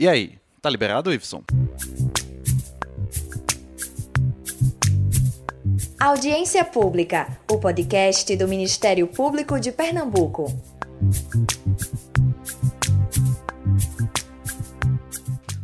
E 0.00 0.08
aí, 0.08 0.38
tá 0.62 0.70
liberado, 0.70 1.12
Iveson? 1.12 1.42
Audiência 6.00 6.64
Pública, 6.64 7.38
o 7.52 7.58
podcast 7.58 8.34
do 8.34 8.48
Ministério 8.48 9.06
Público 9.06 9.60
de 9.60 9.70
Pernambuco. 9.70 10.58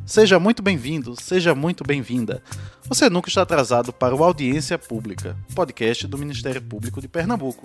Seja 0.05 0.39
muito 0.39 0.63
bem-vindo, 0.63 1.19
seja 1.19 1.55
muito 1.55 1.83
bem-vinda. 1.83 2.43
Você 2.91 3.09
nunca 3.09 3.31
está 3.31 3.41
atrasado 3.41 3.91
para 3.91 4.15
o 4.15 4.23
Audiência 4.23 4.77
Pública, 4.77 5.35
podcast 5.55 6.07
do 6.07 6.19
Ministério 6.19 6.61
Público 6.61 7.01
de 7.01 7.09
Pernambuco. 7.09 7.65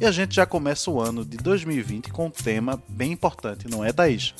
E 0.00 0.06
a 0.06 0.12
gente 0.12 0.36
já 0.36 0.46
começa 0.46 0.88
o 0.88 1.00
ano 1.00 1.24
de 1.24 1.36
2020 1.38 2.12
com 2.12 2.26
um 2.26 2.30
tema 2.30 2.80
bem 2.88 3.10
importante, 3.10 3.68
não 3.68 3.84
é, 3.84 3.92
Thaís? 3.92 4.36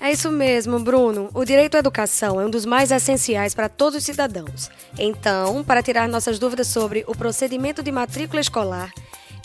É 0.00 0.12
isso 0.12 0.30
mesmo, 0.30 0.78
Bruno. 0.78 1.28
O 1.34 1.44
direito 1.44 1.74
à 1.76 1.80
educação 1.80 2.40
é 2.40 2.46
um 2.46 2.50
dos 2.50 2.64
mais 2.64 2.92
essenciais 2.92 3.52
para 3.52 3.68
todos 3.68 3.98
os 3.98 4.04
cidadãos. 4.04 4.70
Então, 4.96 5.64
para 5.64 5.82
tirar 5.82 6.08
nossas 6.08 6.38
dúvidas 6.38 6.68
sobre 6.68 7.04
o 7.08 7.16
procedimento 7.16 7.82
de 7.82 7.90
matrícula 7.90 8.40
escolar, 8.40 8.92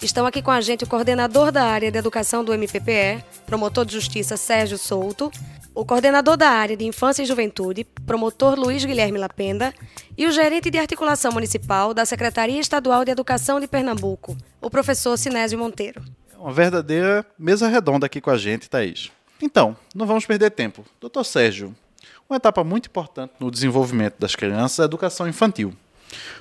estão 0.01 0.27
aqui 0.27 0.43
com 0.43 0.51
a 0.51 0.61
gente 0.61 0.83
o 0.83 0.87
coordenador 0.87 1.51
da 1.51 1.63
área 1.63 1.91
de 1.91 1.97
educação 1.97 2.43
do 2.43 2.53
MPPE, 2.53 3.23
promotor 3.47 3.83
de 3.83 3.93
justiça 3.93 4.37
Sérgio 4.37 4.77
Souto, 4.77 5.31
o 5.73 5.83
coordenador 5.83 6.37
da 6.37 6.49
área 6.49 6.77
de 6.77 6.85
infância 6.85 7.23
e 7.23 7.25
juventude, 7.25 7.83
promotor 8.05 8.59
Luiz 8.59 8.85
Guilherme 8.85 9.17
Lapenda, 9.17 9.73
e 10.15 10.27
o 10.27 10.31
gerente 10.31 10.69
de 10.69 10.77
articulação 10.77 11.31
municipal 11.31 11.95
da 11.95 12.05
Secretaria 12.05 12.59
Estadual 12.59 13.03
de 13.03 13.09
Educação 13.09 13.59
de 13.59 13.67
Pernambuco, 13.67 14.37
o 14.61 14.69
professor 14.69 15.17
Sinésio 15.17 15.57
Monteiro. 15.57 16.03
É 16.31 16.37
uma 16.37 16.53
verdadeira 16.53 17.25
mesa 17.39 17.67
redonda 17.67 18.05
aqui 18.05 18.21
com 18.21 18.29
a 18.29 18.37
gente, 18.37 18.69
Thaís. 18.69 19.11
Então, 19.45 19.75
não 19.93 20.05
vamos 20.05 20.25
perder 20.25 20.51
tempo. 20.51 20.85
Doutor 21.01 21.25
Sérgio, 21.25 21.75
uma 22.29 22.37
etapa 22.37 22.63
muito 22.63 22.85
importante 22.85 23.33
no 23.41 23.51
desenvolvimento 23.51 24.15
das 24.17 24.37
crianças 24.37 24.79
é 24.79 24.83
a 24.83 24.85
educação 24.85 25.27
infantil. 25.27 25.73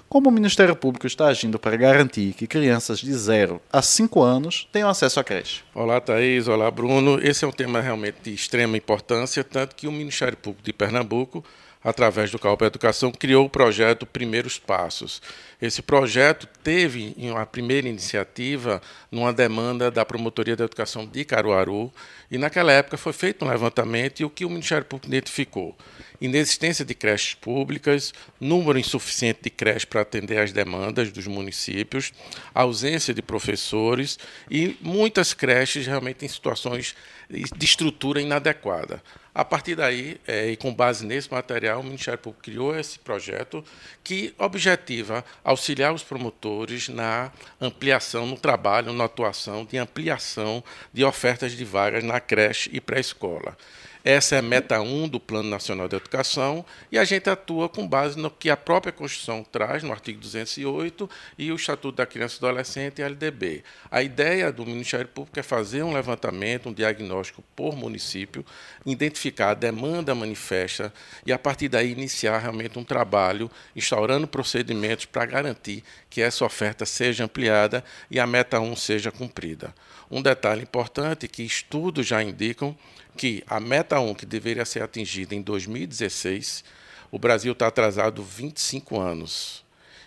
Como 0.09 0.29
o 0.29 0.33
Ministério 0.33 0.77
Público 0.77 1.05
está 1.05 1.27
agindo 1.27 1.59
para 1.59 1.77
garantir 1.77 2.33
que 2.35 2.47
crianças 2.47 3.01
de 3.01 3.13
0 3.13 3.61
a 3.73 3.83
5 3.83 4.23
anos 4.23 4.69
tenham 4.71 4.89
acesso 4.89 5.19
à 5.19 5.25
creche? 5.25 5.65
Olá, 5.75 6.01
Thaís. 6.01 6.47
Olá, 6.47 6.71
Bruno. 6.71 7.19
Esse 7.21 7.45
é 7.45 7.49
um 7.49 7.51
tema 7.51 7.81
realmente 7.81 8.19
de 8.23 8.35
extrema 8.35 8.77
importância, 8.77 9.43
tanto 9.43 9.75
que 9.75 9.89
o 9.89 9.93
Ministério 9.93 10.37
Público 10.37 10.65
de 10.65 10.73
Pernambuco 10.73 11.45
através 11.85 12.31
do 12.31 12.39
CAUP 12.39 12.63
Educação, 12.63 13.11
criou 13.11 13.47
o 13.47 13.51
projeto 13.51 14.07
Primeiros 14.07 14.59
Passos. 14.59 15.21
Esse 15.63 15.81
projeto 15.81 16.49
teve 16.65 17.15
uma 17.17 17.47
primeira 17.47 17.89
iniciativa 17.89 18.83
numa 19.13 19.33
demanda 19.33 19.93
da 19.93 20.05
Promotoria 20.05 20.57
da 20.57 20.65
Educação 20.65 21.07
de 21.07 21.25
Caruaru, 21.25 21.93
e 22.29 22.37
naquela 22.37 22.73
época 22.73 22.97
foi 22.97 23.13
feito 23.13 23.45
um 23.45 23.49
levantamento 23.49 24.19
e 24.19 24.25
o 24.25 24.31
que 24.31 24.45
o 24.45 24.51
Ministério 24.51 24.85
Público 24.85 25.07
identificou? 25.07 25.79
Inexistência 26.21 26.85
de 26.85 26.95
creches 26.95 27.35
públicas, 27.35 28.13
número 28.41 28.77
insuficiente 28.77 29.41
de 29.45 29.51
creches 29.51 29.85
para 29.85 30.01
atender 30.01 30.41
às 30.41 30.51
demandas 30.51 31.13
dos 31.13 31.29
municípios, 31.29 32.13
ausência 32.53 33.15
de 33.15 33.23
professores 33.23 34.19
e 34.51 34.77
muitas 34.81 35.33
creches 35.33 35.87
realmente 35.87 36.25
em 36.25 36.29
situações 36.29 36.97
de 37.31 37.65
estrutura 37.65 38.21
inadequada. 38.21 39.01
A 39.35 39.45
partir 39.45 39.75
daí, 39.75 40.21
é, 40.27 40.51
e 40.51 40.57
com 40.59 40.75
base 40.75 41.07
nesse 41.07 41.31
material, 41.33 41.81
o 41.81 41.85
Ministério 41.85 42.19
Público 42.19 42.45
criou 42.45 42.79
esse 42.79 42.99
projeto 42.99 43.65
que 44.05 44.35
objetiva 44.37 45.25
auxiliar 45.53 45.93
os 45.93 46.03
promotores 46.03 46.89
na 46.89 47.31
ampliação, 47.61 48.27
no 48.27 48.37
trabalho, 48.37 48.93
na 48.93 49.05
atuação 49.05 49.65
de 49.65 49.79
ampliação 49.79 50.63
de 50.93 51.05
ofertas 51.05 51.53
de 51.53 51.65
vagas 51.65 52.03
na 52.03 52.21
creche 52.21 52.71
e 52.73 52.81
pré-escola. 52.81 53.57
Essa 54.05 54.35
é 54.35 54.39
a 54.41 54.43
meta 54.43 54.81
1 54.81 55.07
do 55.07 55.21
Plano 55.21 55.49
Nacional 55.49 55.87
de 55.87 55.95
Educação 55.95 56.65
e 56.91 56.99
a 56.99 57.05
gente 57.05 57.31
atua 57.31 57.69
com 57.69 57.87
base 57.87 58.19
no 58.19 58.33
que 58.33 58.51
a 58.51 58.57
própria 58.57 58.93
Constituição 58.93 59.45
traz, 59.45 59.85
no 59.85 59.93
artigo 59.93 60.19
208, 60.19 61.09
e 61.39 61.53
o 61.53 61.55
Estatuto 61.55 61.99
da 61.99 62.05
Criança 62.05 62.35
e 62.35 62.39
Adolescente 62.39 62.99
e 62.99 63.03
LDB. 63.05 63.63
A 63.89 64.03
ideia 64.03 64.51
do 64.51 64.67
Ministério 64.67 65.07
Público 65.07 65.39
é 65.39 65.43
fazer 65.43 65.85
um 65.85 65.93
levantamento, 65.93 66.69
um 66.69 66.73
diagnóstico 66.73 67.45
por 67.55 67.77
município, 67.77 68.45
identificar 68.85 69.51
a 69.51 69.55
demanda 69.55 70.17
manifesta 70.17 70.93
e, 71.25 71.33
a 71.33 71.39
partir 71.39 71.69
daí, 71.69 71.93
iniciar 71.93 72.39
realmente 72.39 72.77
um 72.81 72.85
trabalho, 72.85 73.49
instaurando 73.77 74.27
procedimentos 74.27 75.05
para 75.05 75.27
garantir 75.27 75.85
que 76.11 76.21
essa 76.21 76.45
oferta 76.45 76.85
seja 76.85 77.23
ampliada 77.23 77.85
e 78.11 78.19
a 78.19 78.27
meta 78.27 78.59
1 78.59 78.75
seja 78.75 79.13
cumprida. 79.13 79.73
Um 80.11 80.21
detalhe 80.21 80.63
importante 80.63 81.29
que 81.29 81.45
estudos 81.45 82.07
já 82.07 82.21
indicam 82.21 82.77
que 83.17 83.45
a 83.47 83.61
meta 83.61 84.01
1, 84.01 84.15
que 84.15 84.27
deveria 84.27 84.65
ser 84.65 84.83
atingida 84.83 85.35
em 85.35 85.43
2016, 85.43 86.65
o 87.11 87.19
Brasil 87.19 87.53
está 87.53 87.67
atrasado 87.67 88.23
25 88.23 88.99
anos. 88.99 89.65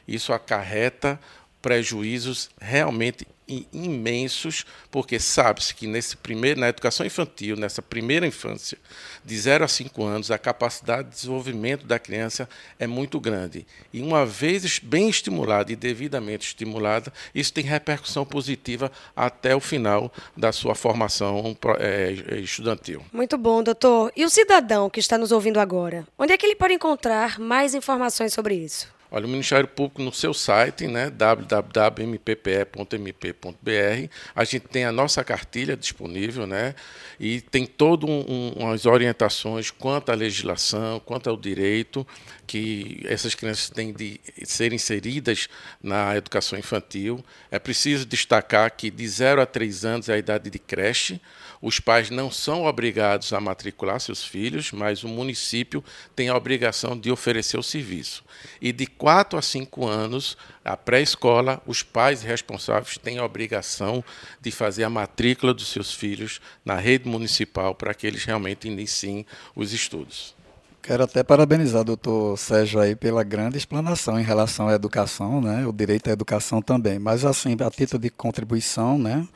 Isso 0.07 0.33
acarreta 0.33 1.19
prejuízos 1.61 2.49
realmente 2.59 3.27
imensos, 3.71 4.65
porque 4.89 5.19
sabe-se 5.19 5.73
que 5.73 5.87
nesse 5.87 6.17
primeiro, 6.17 6.59
na 6.59 6.69
educação 6.69 7.05
infantil, 7.05 7.55
nessa 7.55 7.81
primeira 7.81 8.25
infância, 8.25 8.77
de 9.23 9.37
0 9.37 9.63
a 9.63 9.67
5 9.67 10.03
anos, 10.03 10.31
a 10.31 10.37
capacidade 10.37 11.09
de 11.09 11.15
desenvolvimento 11.15 11.85
da 11.85 11.99
criança 11.99 12.49
é 12.79 12.87
muito 12.87 13.19
grande. 13.19 13.65
E 13.93 14.01
uma 14.01 14.25
vez 14.25 14.79
bem 14.79 15.09
estimulada 15.09 15.71
e 15.71 15.75
devidamente 15.75 16.47
estimulada, 16.47 17.11
isso 17.33 17.53
tem 17.53 17.63
repercussão 17.63 18.25
positiva 18.25 18.91
até 19.15 19.55
o 19.55 19.59
final 19.59 20.11
da 20.35 20.51
sua 20.51 20.75
formação 20.75 21.55
é, 21.79 22.39
estudantil. 22.39 23.03
Muito 23.11 23.37
bom, 23.37 23.63
doutor. 23.63 24.11
E 24.15 24.25
o 24.25 24.29
cidadão 24.29 24.89
que 24.89 24.99
está 24.99 25.17
nos 25.17 25.31
ouvindo 25.31 25.59
agora? 25.59 26.07
Onde 26.17 26.33
é 26.33 26.37
que 26.37 26.45
ele 26.45 26.55
pode 26.55 26.73
encontrar 26.73 27.39
mais 27.39 27.73
informações 27.73 28.33
sobre 28.33 28.55
isso? 28.55 28.93
Olha, 29.15 29.25
o 29.27 29.29
Ministério 29.29 29.65
Público 29.65 30.01
no 30.01 30.11
seu 30.11 30.33
site, 30.33 30.87
né, 30.87 31.09
www.mppe.mp.br, 31.09 34.09
a 34.35 34.43
gente 34.43 34.67
tem 34.67 34.83
a 34.83 34.91
nossa 34.91 35.23
cartilha 35.23 35.77
disponível, 35.77 36.45
né, 36.45 36.75
e 37.17 37.39
tem 37.39 37.65
todas 37.65 38.09
um, 38.09 38.91
orientações 38.91 39.71
quanto 39.71 40.11
à 40.11 40.15
legislação, 40.15 40.99
quanto 40.99 41.29
ao 41.29 41.37
direito 41.37 42.05
que 42.45 43.01
essas 43.05 43.33
crianças 43.33 43.69
têm 43.69 43.93
de 43.93 44.19
ser 44.43 44.73
inseridas 44.73 45.47
na 45.81 46.17
educação 46.17 46.59
infantil. 46.59 47.23
É 47.49 47.57
preciso 47.57 48.05
destacar 48.05 48.69
que 48.69 48.91
de 48.91 49.07
0 49.07 49.41
a 49.41 49.45
3 49.45 49.85
anos 49.85 50.09
é 50.09 50.15
a 50.15 50.17
idade 50.17 50.49
de 50.49 50.59
creche, 50.59 51.21
os 51.65 51.79
pais 51.79 52.11
não 52.11 52.29
são 52.29 52.65
obrigados 52.65 53.33
a 53.33 53.41
matricular 53.41 53.99
seus 53.99 54.23
filhos, 54.23 54.71
mas 54.71 55.03
o 55.03 55.07
município 55.07 55.83
tem 56.15 56.29
a 56.29 56.37
obrigação 56.37 56.95
de 56.95 57.09
oferecer 57.09 57.57
o 57.57 57.63
serviço. 57.63 58.23
E 58.61 58.71
de 58.71 58.85
4 58.85 59.39
a 59.39 59.41
5 59.41 59.87
anos, 59.87 60.37
a 60.63 60.77
pré-escola, 60.77 61.59
os 61.65 61.81
pais 61.81 62.21
responsáveis 62.21 62.99
têm 62.99 63.17
a 63.17 63.25
obrigação 63.25 64.03
de 64.39 64.51
fazer 64.51 64.83
a 64.83 64.91
matrícula 64.91 65.55
dos 65.55 65.69
seus 65.69 65.91
filhos 65.91 66.39
na 66.63 66.75
rede 66.75 67.09
municipal 67.09 67.73
para 67.73 67.95
que 67.95 68.05
eles 68.05 68.23
realmente 68.25 68.67
iniciem 68.67 69.25
os 69.55 69.73
estudos. 69.73 70.35
Quero 70.83 71.03
até 71.03 71.23
parabenizar 71.23 71.81
o 71.81 71.85
doutor 71.85 72.37
Sérgio 72.37 72.79
aí 72.79 72.95
pela 72.95 73.23
grande 73.23 73.57
explanação 73.57 74.19
em 74.19 74.23
relação 74.23 74.67
à 74.67 74.73
educação, 74.75 75.41
né, 75.41 75.65
o 75.65 75.73
direito 75.73 76.11
à 76.11 76.13
educação 76.13 76.61
também. 76.61 76.99
Mas, 76.99 77.25
assim, 77.25 77.57
a 77.59 77.71
título 77.71 77.99
de 77.99 78.11
contribuição, 78.11 78.99
né, 78.99 79.27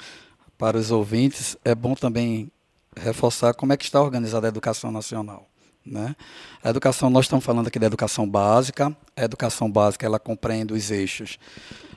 para 0.60 0.78
os 0.78 0.92
ouvintes, 0.92 1.56
é 1.64 1.74
bom 1.74 1.96
também 1.96 2.52
reforçar 2.96 3.54
como 3.54 3.72
é 3.72 3.78
que 3.78 3.86
está 3.86 4.02
organizada 4.02 4.46
a 4.46 4.50
educação 4.50 4.92
nacional. 4.92 5.48
Né? 5.86 6.14
A 6.62 6.70
educação, 6.70 7.10
nós 7.10 7.26
estamos 7.26 7.46
falando 7.46 7.68
aqui 7.68 7.80
da 7.80 7.88
educação 7.88 8.30
básica. 8.30 8.96
A 9.16 9.24
educação 9.24 9.72
básica 9.72 10.06
ela 10.06 10.20
compreende 10.20 10.74
os 10.74 10.92
eixos 10.92 11.40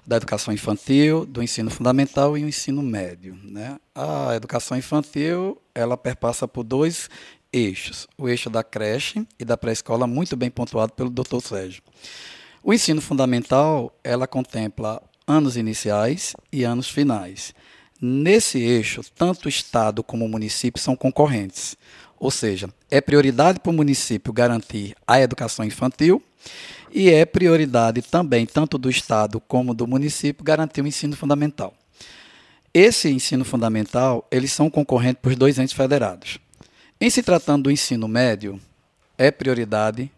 da 0.06 0.16
educação 0.16 0.54
infantil, 0.54 1.26
do 1.26 1.42
ensino 1.42 1.70
fundamental 1.70 2.38
e 2.38 2.44
o 2.44 2.48
ensino 2.48 2.82
médio. 2.82 3.36
Né? 3.42 3.76
A 3.92 4.36
educação 4.36 4.78
infantil 4.78 5.60
ela 5.74 5.96
perpassa 5.96 6.46
por 6.46 6.62
dois 6.62 7.10
eixos: 7.52 8.06
o 8.16 8.28
eixo 8.28 8.48
da 8.48 8.62
creche 8.62 9.26
e 9.40 9.44
da 9.44 9.56
pré-escola, 9.56 10.06
muito 10.06 10.36
bem 10.36 10.52
pontuado 10.52 10.92
pelo 10.92 11.10
Dr. 11.10 11.40
Sérgio. 11.42 11.82
O 12.62 12.72
ensino 12.72 13.00
fundamental 13.00 13.92
ela 14.04 14.28
contempla 14.28 15.02
anos 15.26 15.56
iniciais 15.56 16.36
e 16.52 16.62
anos 16.62 16.88
finais. 16.88 17.52
Nesse 18.04 18.58
eixo, 18.58 19.00
tanto 19.14 19.46
o 19.46 19.48
Estado 19.48 20.02
como 20.02 20.24
o 20.24 20.28
município 20.28 20.82
são 20.82 20.96
concorrentes. 20.96 21.76
Ou 22.18 22.32
seja, 22.32 22.68
é 22.90 23.00
prioridade 23.00 23.60
para 23.60 23.70
o 23.70 23.72
município 23.72 24.32
garantir 24.32 24.96
a 25.06 25.20
educação 25.20 25.64
infantil 25.64 26.20
e 26.90 27.10
é 27.10 27.24
prioridade 27.24 28.02
também, 28.02 28.44
tanto 28.44 28.76
do 28.76 28.90
Estado 28.90 29.38
como 29.38 29.72
do 29.72 29.86
município, 29.86 30.44
garantir 30.44 30.82
o 30.82 30.86
ensino 30.88 31.14
fundamental. 31.14 31.74
Esse 32.74 33.08
ensino 33.08 33.44
fundamental, 33.44 34.26
eles 34.32 34.50
são 34.50 34.68
concorrentes 34.68 35.22
para 35.22 35.30
os 35.30 35.36
dois 35.36 35.56
entes 35.60 35.72
federados. 35.72 36.38
Em 37.00 37.08
se 37.08 37.22
tratando 37.22 37.64
do 37.64 37.70
ensino 37.70 38.08
médio, 38.08 38.60
é 39.16 39.30
prioridade 39.30 40.10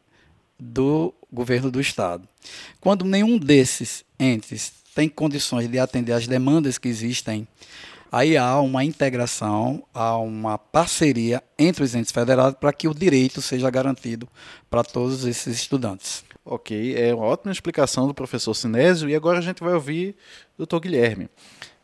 do 0.58 1.12
governo 1.31 1.70
do 1.70 1.82
Estado. 1.82 2.26
Quando 2.81 3.04
nenhum 3.04 3.36
desses 3.36 4.06
entes 4.19 4.72
tem 4.94 5.08
condições 5.08 5.69
de 5.69 5.79
atender 5.79 6.12
às 6.12 6.26
demandas 6.26 6.79
que 6.79 6.88
existem 6.88 7.46
Aí 8.17 8.37
há 8.37 8.61
uma 8.61 8.85
integração, 8.85 9.82
há 9.93 10.17
uma 10.17 10.56
parceria 10.56 11.43
entre 11.58 11.82
os 11.82 11.96
entes 11.96 12.12
federados 12.12 12.56
para 12.61 12.73
que 12.73 12.87
o 12.87 12.94
direito 12.94 13.43
seja 13.43 13.69
garantido 13.69 14.29
para 14.70 14.85
todos 14.85 15.25
esses 15.25 15.56
estudantes. 15.56 16.25
Ok, 16.44 16.94
é 16.96 17.12
uma 17.12 17.25
ótima 17.25 17.50
explicação 17.50 18.06
do 18.06 18.14
professor 18.14 18.55
Sinésio 18.55 19.11
e 19.11 19.17
agora 19.17 19.38
a 19.38 19.43
gente 19.43 19.64
vai 19.64 19.75
ouvir 19.75 20.14
o 20.56 20.64
Dr. 20.64 20.79
Guilherme. 20.79 21.29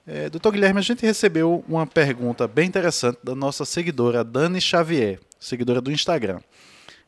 É, 0.07 0.31
doutor 0.31 0.53
Guilherme, 0.53 0.79
a 0.79 0.83
gente 0.83 1.05
recebeu 1.05 1.65
uma 1.69 1.85
pergunta 1.85 2.47
bem 2.47 2.69
interessante 2.69 3.19
da 3.25 3.35
nossa 3.35 3.65
seguidora 3.65 4.23
Dani 4.23 4.61
Xavier, 4.61 5.19
seguidora 5.41 5.81
do 5.81 5.91
Instagram. 5.91 6.39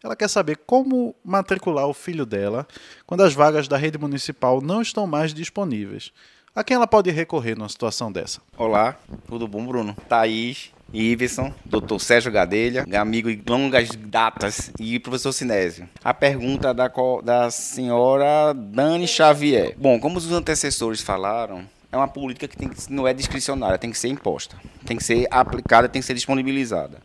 Ela 0.05 0.17
quer 0.17 0.29
saber 0.29 0.59
como 0.67 1.15
matricular 1.25 1.87
o 1.87 1.95
filho 1.95 2.27
dela 2.27 2.67
quando 3.07 3.23
as 3.23 3.35
vagas 3.35 3.69
da 3.69 3.77
rede 3.77 3.97
municipal 3.97 4.61
não 4.61 4.83
estão 4.83 5.07
mais 5.07 5.33
disponíveis. 5.33 6.13
A 6.55 6.65
quem 6.65 6.75
ela 6.75 6.89
pode 6.89 7.09
recorrer 7.13 7.57
numa 7.57 7.69
situação 7.69 8.11
dessa? 8.11 8.41
Olá, 8.59 8.97
tudo 9.29 9.47
bom, 9.47 9.65
Bruno? 9.65 9.97
Thaís, 10.09 10.73
Iverson, 10.93 11.55
doutor 11.65 12.01
Sérgio 12.01 12.33
Gadelha, 12.33 12.85
amigo 13.01 13.35
de 13.35 13.43
longas 13.49 13.91
datas, 13.91 14.73
e 14.79 14.99
professor 14.99 15.33
Sinésio. 15.33 15.89
A 16.03 16.13
pergunta 16.13 16.75
da, 16.75 16.91
da 17.23 17.51
senhora 17.53 18.53
Dani 18.53 19.07
Xavier. 19.07 19.77
Bom, 19.79 20.01
como 20.01 20.19
os 20.19 20.31
antecessores 20.33 21.01
falaram, 21.01 21.65
é 21.93 21.97
uma 21.97 22.09
política 22.09 22.49
que, 22.49 22.57
que 22.57 22.93
não 22.93 23.07
é 23.07 23.15
discricionária, 23.15 23.79
tem 23.79 23.93
que 23.93 23.99
ser 23.99 24.09
imposta, 24.09 24.57
tem 24.85 24.97
que 24.97 25.05
ser 25.05 25.29
aplicada, 25.31 25.89
tem 25.89 26.03
que 26.03 26.07
ser 26.07 26.15
disponibilizada. 26.15 26.99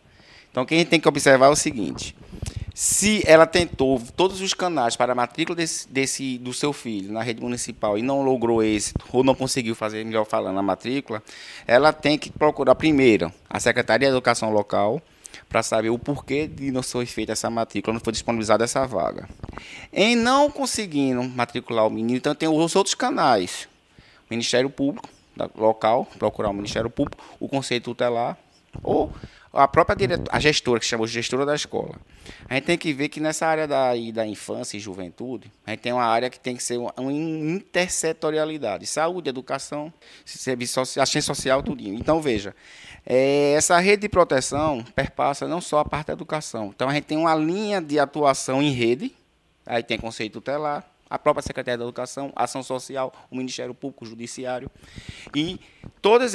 Então, 0.50 0.64
o 0.64 0.66
que 0.66 0.74
a 0.74 0.78
gente 0.80 0.88
tem 0.88 1.00
que 1.00 1.08
observar 1.08 1.46
é 1.46 1.50
o 1.50 1.56
seguinte: 1.56 2.16
se 2.80 3.24
ela 3.26 3.48
tentou 3.48 4.00
todos 4.16 4.40
os 4.40 4.54
canais 4.54 4.96
para 4.96 5.14
a 5.14 5.16
matrícula 5.16 5.56
desse, 5.56 5.90
desse, 5.90 6.38
do 6.38 6.54
seu 6.54 6.72
filho 6.72 7.12
na 7.12 7.24
rede 7.24 7.42
municipal 7.42 7.98
e 7.98 8.04
não 8.04 8.22
logrou 8.22 8.62
êxito, 8.62 9.04
ou 9.12 9.24
não 9.24 9.34
conseguiu 9.34 9.74
fazer, 9.74 10.06
melhor 10.06 10.26
falando, 10.26 10.60
a 10.60 10.62
matrícula, 10.62 11.24
ela 11.66 11.92
tem 11.92 12.20
que 12.20 12.30
procurar 12.30 12.76
primeiro 12.76 13.34
a 13.50 13.60
Secretaria 13.60 14.10
de 14.10 14.14
Educação 14.14 14.52
Local 14.52 15.02
para 15.50 15.64
saber 15.64 15.90
o 15.90 15.98
porquê 15.98 16.48
de 16.48 16.70
não 16.70 16.84
foi 16.84 17.08
feita 17.08 17.32
essa 17.32 17.50
matrícula, 17.50 17.96
não 17.96 18.00
foi 18.00 18.14
disponibilizada 18.14 18.64
essa 18.64 18.86
vaga. 18.86 19.28
Em 19.92 20.16
não 20.16 20.52
conseguindo 20.52 21.24
matricular 21.24 21.88
o 21.88 21.90
menino, 21.90 22.18
então 22.18 22.36
tem 22.36 22.48
os 22.48 22.76
outros 22.76 22.94
canais. 22.94 23.68
Ministério 24.30 24.70
Público 24.70 25.10
local, 25.58 26.08
procurar 26.20 26.52
o 26.52 26.54
Ministério 26.54 26.92
Público, 26.92 27.24
o 27.40 27.50
Conselho 27.50 27.82
Tutelar, 27.82 28.38
ou 28.84 29.12
a 29.58 29.68
própria 29.68 29.96
diretora, 29.96 30.30
a 30.32 30.40
gestora, 30.40 30.80
que 30.80 30.86
chamou 30.86 31.08
gestora 31.08 31.46
da 31.46 31.56
escola. 31.56 31.96
A 32.48 32.54
gente 32.54 32.66
tem 32.66 32.78
que 32.78 32.94
ver 32.94 33.10
que 33.10 33.20
nessa 33.20 33.48
área 33.48 33.68
da, 33.68 33.92
da 34.14 34.26
infância 34.26 34.78
e 34.78 34.80
juventude, 34.80 35.52
a 35.66 35.72
gente 35.72 35.80
tem 35.80 35.92
uma 35.92 36.06
área 36.06 36.30
que 36.30 36.40
tem 36.40 36.56
que 36.56 36.64
ser 36.64 36.78
uma, 36.78 36.94
uma 36.96 37.12
intersetorialidade. 37.12 38.86
Saúde, 38.86 39.30
educação, 39.30 39.92
serviço 40.24 40.76
social, 40.76 41.04
assistência 41.04 41.34
social, 41.34 41.64
tudo. 41.64 41.82
Então, 41.82 42.22
veja, 42.22 42.56
é, 43.06 43.54
essa 43.54 43.80
rede 43.80 44.04
de 44.04 44.10
proteção 44.10 44.86
perpassa 44.96 45.48
não 45.48 45.60
só 45.60 45.80
a 45.80 45.86
parte 45.86 46.08
da 46.08 46.14
educação. 46.14 46.72
Então, 46.76 46.88
a 46.88 46.94
gente 46.94 47.06
tem 47.06 47.18
uma 47.18 47.34
linha 47.34 47.82
de 47.82 47.98
atuação 47.98 48.62
em 48.62 48.72
rede, 48.72 49.12
aí 49.66 49.82
tem 49.82 49.98
conceito 49.98 50.34
tutelar, 50.34 50.88
a 51.10 51.18
própria 51.18 51.42
Secretaria 51.42 51.78
da 51.78 51.84
Educação, 51.84 52.32
Ação 52.36 52.64
Social, 52.64 53.14
o 53.30 53.36
Ministério 53.36 53.74
Público, 53.74 54.06
o 54.06 54.08
Judiciário. 54.08 54.70
E 55.36 55.60
toda 56.02 56.26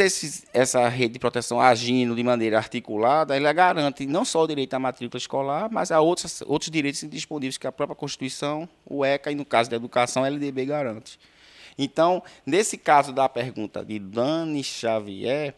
essa 0.52 0.88
rede 0.88 1.14
de 1.14 1.18
proteção 1.18 1.60
agindo 1.60 2.14
de 2.14 2.22
maneira 2.22 2.58
articulada, 2.58 3.36
ela 3.36 3.52
garante 3.52 4.06
não 4.06 4.24
só 4.24 4.42
o 4.42 4.46
direito 4.46 4.74
à 4.74 4.78
matrícula 4.78 5.18
escolar, 5.18 5.68
mas 5.70 5.90
a 5.90 6.00
outros, 6.00 6.42
outros 6.46 6.70
direitos 6.70 7.02
disponíveis 7.08 7.58
que 7.58 7.66
a 7.66 7.72
própria 7.72 7.96
Constituição, 7.96 8.68
o 8.84 9.04
ECA 9.04 9.30
e, 9.30 9.34
no 9.34 9.44
caso 9.44 9.70
da 9.70 9.76
educação, 9.76 10.24
a 10.24 10.28
LDB 10.28 10.66
garante. 10.66 11.18
Então, 11.78 12.22
nesse 12.44 12.76
caso 12.76 13.12
da 13.12 13.28
pergunta 13.28 13.84
de 13.84 13.98
Dani 13.98 14.62
Xavier, 14.62 15.54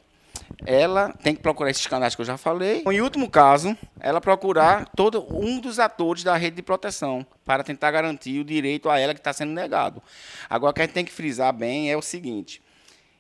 ela 0.67 1.13
tem 1.23 1.35
que 1.35 1.43
procurar 1.43 1.71
esses 1.71 1.87
canais 1.87 2.15
que 2.15 2.21
eu 2.21 2.25
já 2.27 2.37
falei. 2.37 2.83
Em 2.87 3.01
último 3.01 3.29
caso, 3.31 3.77
ela 4.01 4.21
procurar 4.21 4.89
todo 4.97 5.27
um 5.31 5.61
dos 5.61 5.79
atores 5.79 6.25
da 6.25 6.37
rede 6.37 6.57
de 6.57 6.63
proteção 6.63 7.27
para 7.45 7.63
tentar 7.63 7.91
garantir 7.91 8.41
o 8.41 8.45
direito 8.45 8.89
a 8.89 8.99
ela 8.99 9.15
que 9.15 9.21
está 9.21 9.33
sendo 9.33 9.53
negado. 9.53 10.03
Agora, 10.49 10.71
o 10.71 10.75
que 10.75 10.81
a 10.81 10.85
gente 10.85 10.95
tem 10.95 11.05
que 11.05 11.13
frisar 11.13 11.53
bem 11.53 11.91
é 11.91 11.97
o 11.97 12.03
seguinte: 12.03 12.63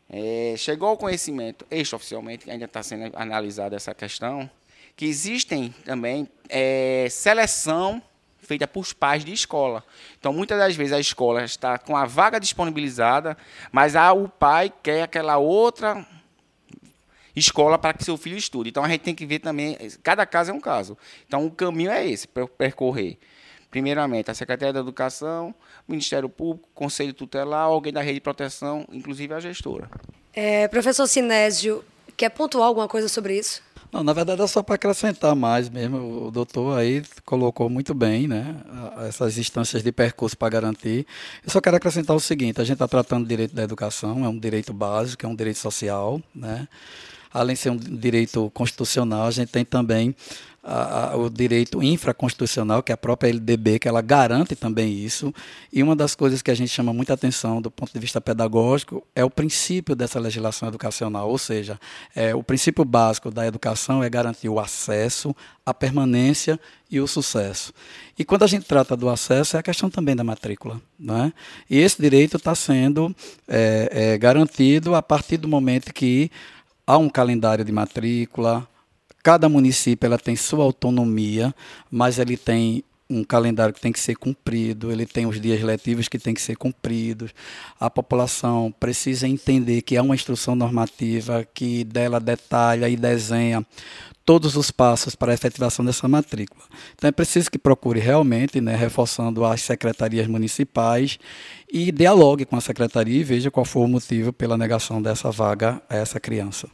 é, 0.08 0.54
chegou 0.56 0.88
ao 0.88 0.96
conhecimento, 0.96 1.66
extraoficialmente, 1.70 2.50
ainda 2.50 2.64
está 2.64 2.82
sendo 2.82 3.14
analisada 3.14 3.76
essa 3.76 3.94
questão, 3.94 4.48
que 4.96 5.04
existem 5.04 5.74
também 5.84 6.28
é, 6.48 7.08
seleção 7.10 8.02
feita 8.38 8.68
por 8.68 8.86
pais 8.94 9.24
de 9.24 9.32
escola. 9.32 9.82
Então, 10.18 10.32
muitas 10.32 10.58
das 10.58 10.76
vezes 10.76 10.92
a 10.92 11.00
escola 11.00 11.44
está 11.44 11.78
com 11.78 11.96
a 11.96 12.04
vaga 12.04 12.38
disponibilizada, 12.38 13.36
mas 13.72 13.96
ah, 13.96 14.12
o 14.12 14.28
pai 14.28 14.72
quer 14.82 15.02
aquela 15.02 15.38
outra 15.38 16.06
escola 17.34 17.78
para 17.78 17.94
que 17.94 18.04
seu 18.04 18.16
filho 18.16 18.36
estude. 18.36 18.70
Então 18.70 18.84
a 18.84 18.88
gente 18.88 19.00
tem 19.00 19.14
que 19.14 19.26
ver 19.26 19.38
também, 19.38 19.76
cada 20.02 20.24
caso 20.26 20.50
é 20.50 20.54
um 20.54 20.60
caso. 20.60 20.96
Então 21.26 21.44
o 21.46 21.50
caminho 21.50 21.90
é 21.90 22.06
esse, 22.06 22.26
para 22.28 22.46
percorrer. 22.46 23.18
Primeiramente, 23.70 24.30
a 24.30 24.34
Secretaria 24.34 24.72
da 24.72 24.78
Educação, 24.78 25.52
Ministério 25.88 26.28
Público, 26.28 26.68
Conselho 26.72 27.12
Tutelar, 27.12 27.64
alguém 27.64 27.92
da 27.92 28.00
rede 28.00 28.14
de 28.14 28.20
proteção, 28.20 28.86
inclusive 28.92 29.34
a 29.34 29.40
gestora. 29.40 29.90
É, 30.32 30.68
professor 30.68 31.08
Sinésio, 31.08 31.84
quer 32.16 32.28
pontuar 32.28 32.68
alguma 32.68 32.86
coisa 32.86 33.08
sobre 33.08 33.36
isso? 33.36 33.62
Não, 33.94 34.02
na 34.02 34.12
verdade 34.12 34.42
é 34.42 34.46
só 34.48 34.60
para 34.60 34.74
acrescentar 34.74 35.36
mais 35.36 35.68
mesmo. 35.68 36.26
O 36.26 36.30
doutor 36.30 36.76
aí 36.76 37.04
colocou 37.24 37.70
muito 37.70 37.94
bem, 37.94 38.26
né? 38.26 38.56
Essas 39.08 39.38
instâncias 39.38 39.84
de 39.84 39.92
percurso 39.92 40.36
para 40.36 40.48
garantir. 40.48 41.06
Eu 41.44 41.50
só 41.52 41.60
quero 41.60 41.76
acrescentar 41.76 42.16
o 42.16 42.18
seguinte: 42.18 42.60
a 42.60 42.64
gente 42.64 42.74
está 42.74 42.88
tratando 42.88 43.24
do 43.24 43.28
direito 43.28 43.54
da 43.54 43.62
educação, 43.62 44.24
é 44.24 44.28
um 44.28 44.36
direito 44.36 44.72
básico, 44.72 45.24
é 45.24 45.28
um 45.28 45.36
direito 45.36 45.58
social, 45.58 46.20
né? 46.34 46.66
Além 47.34 47.54
de 47.54 47.60
ser 47.60 47.70
um 47.70 47.76
direito 47.76 48.48
constitucional, 48.54 49.26
a 49.26 49.30
gente 49.32 49.50
tem 49.50 49.64
também 49.64 50.14
a, 50.64 51.10
a, 51.10 51.16
o 51.16 51.28
direito 51.28 51.82
infraconstitucional, 51.82 52.82
que 52.82 52.90
é 52.90 52.94
a 52.94 52.96
própria 52.96 53.28
LDB, 53.28 53.78
que 53.78 53.86
ela 53.86 54.00
garante 54.00 54.56
também 54.56 54.94
isso. 54.94 55.34
E 55.70 55.82
uma 55.82 55.94
das 55.94 56.14
coisas 56.14 56.40
que 56.40 56.50
a 56.50 56.54
gente 56.54 56.70
chama 56.70 56.92
muita 56.92 57.12
atenção 57.12 57.60
do 57.60 57.70
ponto 57.70 57.92
de 57.92 57.98
vista 57.98 58.20
pedagógico 58.20 59.06
é 59.14 59.22
o 59.24 59.28
princípio 59.28 59.94
dessa 59.94 60.18
legislação 60.18 60.68
educacional, 60.68 61.28
ou 61.28 61.36
seja, 61.36 61.78
é, 62.14 62.34
o 62.34 62.42
princípio 62.42 62.84
básico 62.84 63.30
da 63.30 63.46
educação 63.46 64.02
é 64.02 64.08
garantir 64.08 64.48
o 64.48 64.58
acesso, 64.58 65.36
a 65.66 65.74
permanência 65.74 66.58
e 66.90 67.00
o 67.00 67.06
sucesso. 67.06 67.72
E 68.18 68.24
quando 68.24 68.44
a 68.44 68.46
gente 68.46 68.64
trata 68.64 68.96
do 68.96 69.08
acesso, 69.08 69.56
é 69.56 69.60
a 69.60 69.62
questão 69.62 69.90
também 69.90 70.16
da 70.16 70.24
matrícula. 70.24 70.80
Né? 70.98 71.32
E 71.68 71.78
esse 71.78 72.00
direito 72.00 72.36
está 72.36 72.54
sendo 72.54 73.14
é, 73.48 73.88
é, 73.90 74.18
garantido 74.18 74.94
a 74.94 75.02
partir 75.02 75.36
do 75.36 75.48
momento 75.48 75.92
que 75.92 76.30
há 76.86 76.98
um 76.98 77.08
calendário 77.08 77.64
de 77.64 77.72
matrícula, 77.72 78.66
cada 79.22 79.48
município 79.48 80.06
ela 80.06 80.18
tem 80.18 80.36
sua 80.36 80.64
autonomia, 80.64 81.54
mas 81.90 82.18
ele 82.18 82.36
tem 82.36 82.84
um 83.14 83.24
calendário 83.24 83.72
que 83.72 83.80
tem 83.80 83.92
que 83.92 84.00
ser 84.00 84.16
cumprido, 84.16 84.90
ele 84.90 85.06
tem 85.06 85.26
os 85.26 85.40
dias 85.40 85.62
letivos 85.62 86.08
que 86.08 86.18
tem 86.18 86.34
que 86.34 86.42
ser 86.42 86.56
cumpridos. 86.56 87.32
A 87.78 87.88
população 87.88 88.74
precisa 88.78 89.28
entender 89.28 89.82
que 89.82 89.96
há 89.96 90.02
uma 90.02 90.14
instrução 90.14 90.54
normativa 90.54 91.46
que 91.54 91.84
dela 91.84 92.18
detalha 92.18 92.88
e 92.88 92.96
desenha 92.96 93.64
todos 94.24 94.56
os 94.56 94.70
passos 94.70 95.14
para 95.14 95.32
a 95.32 95.34
efetivação 95.34 95.84
dessa 95.84 96.08
matrícula. 96.08 96.64
Então 96.94 97.08
é 97.08 97.12
preciso 97.12 97.50
que 97.50 97.58
procure 97.58 98.00
realmente, 98.00 98.60
né, 98.60 98.74
reforçando 98.74 99.44
as 99.44 99.60
secretarias 99.60 100.26
municipais 100.26 101.18
e 101.70 101.92
dialogue 101.92 102.44
com 102.44 102.56
a 102.56 102.60
secretaria 102.60 103.20
e 103.20 103.24
veja 103.24 103.50
qual 103.50 103.64
foi 103.64 103.82
o 103.82 103.88
motivo 103.88 104.32
pela 104.32 104.56
negação 104.56 105.00
dessa 105.00 105.30
vaga 105.30 105.80
a 105.88 105.96
essa 105.96 106.18
criança. 106.18 106.68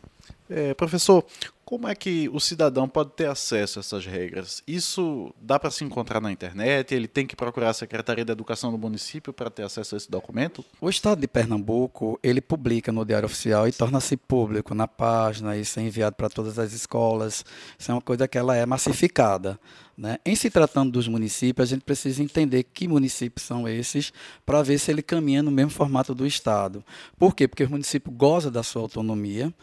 É, 0.48 0.74
professor, 0.74 1.24
como 1.70 1.86
é 1.86 1.94
que 1.94 2.28
o 2.30 2.40
cidadão 2.40 2.88
pode 2.88 3.10
ter 3.10 3.26
acesso 3.26 3.78
a 3.78 3.80
essas 3.80 4.04
regras? 4.04 4.60
Isso 4.66 5.32
dá 5.40 5.56
para 5.56 5.70
se 5.70 5.84
encontrar 5.84 6.20
na 6.20 6.32
internet? 6.32 6.92
Ele 6.92 7.06
tem 7.06 7.24
que 7.24 7.36
procurar 7.36 7.70
a 7.70 7.72
Secretaria 7.72 8.24
da 8.24 8.32
Educação 8.32 8.72
do 8.72 8.76
município 8.76 9.32
para 9.32 9.48
ter 9.48 9.62
acesso 9.62 9.94
a 9.94 9.96
esse 9.96 10.10
documento? 10.10 10.64
O 10.80 10.90
Estado 10.90 11.20
de 11.20 11.28
Pernambuco, 11.28 12.18
ele 12.24 12.40
publica 12.40 12.90
no 12.90 13.04
Diário 13.04 13.26
Oficial 13.26 13.68
e 13.68 13.72
torna-se 13.72 14.16
público 14.16 14.74
na 14.74 14.88
página, 14.88 15.56
isso 15.56 15.78
é 15.78 15.84
enviado 15.84 16.16
para 16.16 16.28
todas 16.28 16.58
as 16.58 16.72
escolas. 16.72 17.44
Isso 17.78 17.92
é 17.92 17.94
uma 17.94 18.00
coisa 18.00 18.26
que 18.26 18.36
ela 18.36 18.56
é 18.56 18.66
massificada. 18.66 19.56
Né? 20.00 20.16
Em 20.24 20.34
se 20.34 20.48
tratando 20.48 20.90
dos 20.90 21.06
municípios, 21.06 21.68
a 21.68 21.74
gente 21.74 21.84
precisa 21.84 22.22
entender 22.22 22.62
que 22.62 22.88
municípios 22.88 23.46
são 23.46 23.68
esses 23.68 24.12
para 24.46 24.62
ver 24.62 24.78
se 24.78 24.90
ele 24.90 25.02
caminha 25.02 25.42
no 25.42 25.50
mesmo 25.50 25.70
formato 25.70 26.14
do 26.14 26.26
Estado. 26.26 26.82
Por 27.18 27.34
quê? 27.34 27.46
Porque 27.46 27.64
o 27.64 27.70
município 27.70 28.10
goza 28.10 28.50
da 28.50 28.62
sua 28.62 28.80
autonomia, 28.80 29.54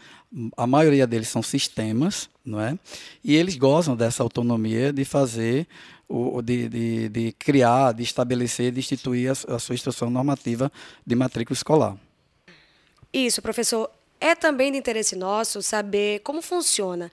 a 0.56 0.66
maioria 0.66 1.06
deles 1.06 1.28
são 1.28 1.42
sistemas, 1.42 1.97
não 2.44 2.60
é? 2.60 2.78
e 3.22 3.34
eles 3.34 3.56
gozam 3.56 3.96
dessa 3.96 4.22
autonomia 4.22 4.92
de 4.92 5.04
fazer, 5.04 5.66
o, 6.08 6.40
de, 6.40 6.68
de, 6.68 7.08
de 7.08 7.32
criar, 7.32 7.92
de 7.92 8.02
estabelecer, 8.02 8.72
de 8.72 8.80
instituir 8.80 9.30
a, 9.30 9.56
a 9.56 9.58
sua 9.58 9.74
instrução 9.74 10.08
normativa 10.08 10.72
de 11.06 11.14
matrícula 11.14 11.54
escolar. 11.54 11.96
Isso, 13.12 13.42
professor. 13.42 13.90
É 14.20 14.34
também 14.34 14.72
de 14.72 14.78
interesse 14.78 15.14
nosso 15.14 15.62
saber 15.62 16.20
como 16.20 16.42
funciona 16.42 17.12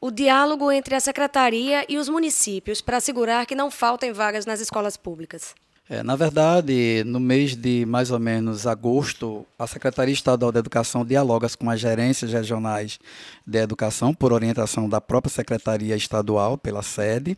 o 0.00 0.10
diálogo 0.10 0.72
entre 0.72 0.94
a 0.94 1.00
secretaria 1.00 1.84
e 1.88 1.98
os 1.98 2.08
municípios 2.08 2.80
para 2.80 2.96
assegurar 2.96 3.44
que 3.46 3.54
não 3.54 3.70
faltem 3.70 4.12
vagas 4.12 4.46
nas 4.46 4.60
escolas 4.60 4.96
públicas. 4.96 5.54
É, 5.92 6.04
na 6.04 6.14
verdade, 6.14 7.02
no 7.04 7.18
mês 7.18 7.56
de 7.56 7.84
mais 7.84 8.12
ou 8.12 8.20
menos 8.20 8.64
agosto, 8.64 9.44
a 9.58 9.66
Secretaria 9.66 10.14
Estadual 10.14 10.52
de 10.52 10.58
Educação 10.60 11.04
dialoga 11.04 11.48
com 11.58 11.68
as 11.68 11.80
gerências 11.80 12.32
regionais 12.32 13.00
de 13.44 13.58
educação, 13.58 14.14
por 14.14 14.32
orientação 14.32 14.88
da 14.88 15.00
própria 15.00 15.32
Secretaria 15.32 15.96
Estadual, 15.96 16.56
pela 16.56 16.80
sede, 16.80 17.36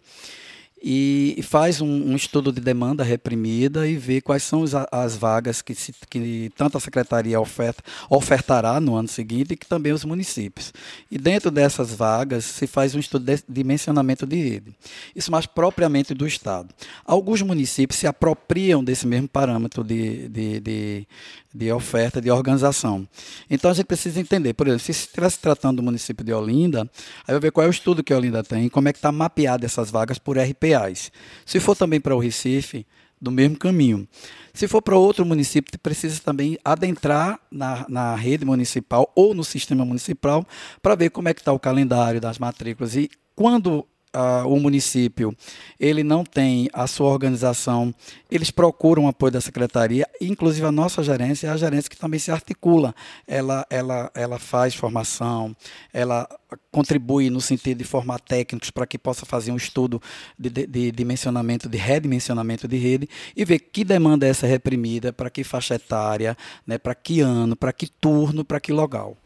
e 0.84 1.40
faz 1.42 1.80
um, 1.80 1.86
um, 1.86 2.16
estudo 2.16 2.50
de 2.50 2.60
demanda 2.60 3.04
reprimida 3.04 3.86
e 3.86 3.96
vê 3.96 4.20
quais 4.20 4.42
são 4.42 4.64
as, 4.64 4.72
as 4.90 5.16
vagas 5.16 5.62
que, 5.62 5.76
se, 5.76 5.94
que 6.10 6.50
tanto 6.56 6.76
a 6.76 6.80
secretaria 6.80 7.40
oferta, 7.40 7.84
ofertará 8.10 8.80
no 8.80 8.96
ano 8.96 9.06
seguinte 9.06 9.52
e 9.52 9.56
que 9.56 9.66
também 9.66 9.92
os 9.92 10.04
municípios. 10.04 10.72
E 11.08 11.16
dentro 11.16 11.52
dessas 11.52 11.94
vagas 11.94 12.44
se 12.44 12.66
faz 12.66 12.96
um 12.96 12.98
estudo 12.98 13.24
de 13.24 13.44
dimensionamento 13.48 14.26
de 14.26 14.36
rede. 14.36 14.74
Isso 15.14 15.30
mais 15.30 15.46
propriamente 15.46 16.14
do 16.14 16.26
Estado. 16.26 16.74
Alguns 17.04 17.42
municípios 17.42 18.00
se 18.00 18.08
apropriam 18.08 18.82
desse 18.82 19.06
mesmo 19.06 19.28
parâmetro 19.28 19.84
de, 19.84 20.28
de, 20.28 20.58
de, 20.58 21.06
de 21.54 21.72
oferta, 21.72 22.20
de 22.20 22.30
organização. 22.30 23.06
Então 23.48 23.70
a 23.70 23.74
gente 23.74 23.86
precisa 23.86 24.18
entender, 24.18 24.54
por 24.54 24.66
exemplo, 24.66 24.84
se 24.84 24.90
estivesse 24.90 25.38
tratando 25.38 25.76
do 25.76 25.82
município 25.82 26.24
de 26.24 26.32
Olinda, 26.32 26.90
aí 27.26 27.34
vai 27.34 27.40
ver 27.40 27.52
qual 27.52 27.64
é 27.64 27.68
o 27.68 27.70
estudo 27.70 28.02
que 28.02 28.12
Olinda 28.12 28.42
tem, 28.42 28.68
como 28.68 28.88
é 28.88 28.92
que 28.92 28.98
está 28.98 29.12
mapeado 29.12 29.64
essas 29.64 29.90
vagas 29.90 30.18
por 30.18 30.38
RPAs. 30.74 31.12
Se 31.44 31.60
for 31.60 31.76
também 31.76 32.00
para 32.00 32.14
o 32.14 32.18
Recife, 32.18 32.86
do 33.20 33.30
mesmo 33.30 33.56
caminho. 33.56 34.08
Se 34.52 34.66
for 34.66 34.82
para 34.82 34.96
outro 34.96 35.24
município, 35.24 35.78
precisa 35.78 36.20
também 36.20 36.58
adentrar 36.64 37.38
na, 37.50 37.86
na 37.88 38.16
rede 38.16 38.44
municipal 38.44 39.10
ou 39.14 39.32
no 39.32 39.44
sistema 39.44 39.84
municipal 39.84 40.44
para 40.82 40.96
ver 40.96 41.10
como 41.10 41.28
é 41.28 41.34
que 41.34 41.40
está 41.40 41.52
o 41.52 41.58
calendário 41.58 42.20
das 42.20 42.38
matrículas 42.38 42.96
e 42.96 43.08
quando 43.36 43.86
uh, 44.14 44.46
o 44.46 44.60
município 44.60 45.36
ele 45.78 46.02
não 46.02 46.24
tem 46.24 46.68
a 46.72 46.86
sua 46.86 47.08
organização, 47.08 47.94
eles 48.30 48.50
procuram 48.50 49.04
o 49.04 49.08
apoio 49.08 49.32
da 49.32 49.40
secretaria, 49.40 50.06
inclusive 50.20 50.66
a 50.66 50.72
nossa 50.72 51.02
gerência 51.02 51.48
é 51.48 51.50
a 51.50 51.56
gerência 51.56 51.90
que 51.90 51.96
também 51.96 52.20
se 52.20 52.30
articula. 52.30 52.94
Ela, 53.26 53.66
ela, 53.68 54.10
ela 54.14 54.38
faz 54.38 54.74
formação, 54.74 55.56
ela 55.92 56.28
contribui 56.70 57.30
no 57.30 57.40
sentido 57.40 57.78
de 57.78 57.84
formar 57.84 58.20
técnicos 58.20 58.70
para 58.70 58.86
que 58.86 58.98
possa 58.98 59.26
fazer 59.26 59.50
um 59.52 59.56
estudo 59.56 60.00
de, 60.38 60.50
de, 60.50 60.66
de, 60.66 60.92
dimensionamento, 60.92 61.68
de 61.68 61.78
redimensionamento 61.78 62.68
de 62.68 62.76
rede 62.76 63.08
e 63.36 63.44
ver 63.44 63.58
que 63.58 63.84
demanda 63.84 64.26
é 64.26 64.30
essa 64.30 64.46
reprimida, 64.46 65.12
para 65.12 65.30
que 65.30 65.44
faixa 65.44 65.74
etária, 65.74 66.36
né, 66.66 66.78
para 66.78 66.94
que 66.94 67.20
ano, 67.20 67.56
para 67.56 67.72
que 67.72 67.86
turno, 67.86 68.44
para 68.44 68.60
que 68.60 68.72
local. 68.72 69.16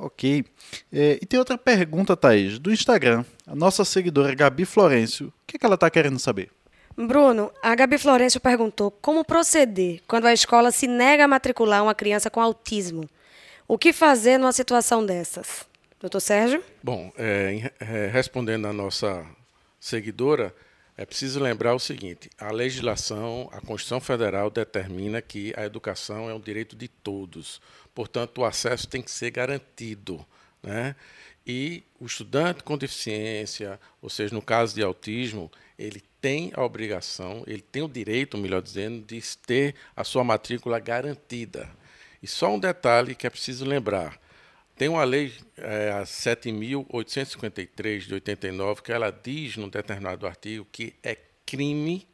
Ok. 0.00 0.44
É, 0.92 1.18
e 1.20 1.26
tem 1.26 1.38
outra 1.38 1.58
pergunta, 1.58 2.16
Thaís, 2.16 2.58
do 2.58 2.72
Instagram. 2.72 3.24
A 3.46 3.54
nossa 3.54 3.84
seguidora 3.84 4.34
Gabi 4.34 4.64
Florencio. 4.64 5.28
O 5.28 5.32
que, 5.46 5.56
é 5.56 5.58
que 5.58 5.66
ela 5.66 5.74
está 5.74 5.90
querendo 5.90 6.18
saber? 6.18 6.50
Bruno, 6.96 7.52
a 7.62 7.74
Gabi 7.74 7.96
Florencio 7.96 8.40
perguntou 8.40 8.90
como 8.90 9.24
proceder 9.24 10.00
quando 10.08 10.26
a 10.26 10.32
escola 10.32 10.72
se 10.72 10.86
nega 10.86 11.24
a 11.24 11.28
matricular 11.28 11.82
uma 11.82 11.94
criança 11.94 12.28
com 12.28 12.40
autismo. 12.40 13.08
O 13.68 13.78
que 13.78 13.92
fazer 13.92 14.38
numa 14.38 14.52
situação 14.52 15.04
dessas? 15.04 15.66
Doutor 16.00 16.20
Sérgio? 16.20 16.62
Bom, 16.82 17.12
é, 17.16 17.70
é, 17.80 18.06
respondendo 18.06 18.66
à 18.66 18.72
nossa 18.72 19.24
seguidora, 19.78 20.54
é 20.96 21.06
preciso 21.06 21.38
lembrar 21.38 21.74
o 21.74 21.78
seguinte: 21.78 22.28
a 22.38 22.50
legislação, 22.50 23.48
a 23.52 23.60
Constituição 23.60 24.00
Federal 24.00 24.50
determina 24.50 25.22
que 25.22 25.52
a 25.56 25.64
educação 25.64 26.28
é 26.28 26.34
um 26.34 26.40
direito 26.40 26.74
de 26.74 26.88
todos. 26.88 27.60
Portanto, 27.98 28.38
o 28.38 28.44
acesso 28.44 28.86
tem 28.86 29.02
que 29.02 29.10
ser 29.10 29.32
garantido. 29.32 30.24
Né? 30.62 30.94
E 31.44 31.82
o 31.98 32.06
estudante 32.06 32.62
com 32.62 32.78
deficiência, 32.78 33.80
ou 34.00 34.08
seja, 34.08 34.32
no 34.32 34.40
caso 34.40 34.72
de 34.72 34.84
autismo, 34.84 35.50
ele 35.76 36.00
tem 36.20 36.52
a 36.54 36.62
obrigação, 36.62 37.42
ele 37.44 37.60
tem 37.60 37.82
o 37.82 37.88
direito, 37.88 38.38
melhor 38.38 38.62
dizendo, 38.62 39.04
de 39.04 39.20
ter 39.38 39.74
a 39.96 40.04
sua 40.04 40.22
matrícula 40.22 40.78
garantida. 40.78 41.68
E 42.22 42.28
só 42.28 42.54
um 42.54 42.60
detalhe 42.60 43.16
que 43.16 43.26
é 43.26 43.30
preciso 43.30 43.64
lembrar. 43.64 44.16
Tem 44.76 44.88
uma 44.88 45.02
lei, 45.02 45.34
é, 45.56 45.90
a 45.90 46.04
7.853 46.04 48.06
de 48.06 48.14
89, 48.14 48.80
que 48.80 48.92
ela 48.92 49.10
diz 49.10 49.56
num 49.56 49.68
determinado 49.68 50.24
artigo 50.24 50.64
que 50.70 50.94
é 51.02 51.18
crime 51.44 52.06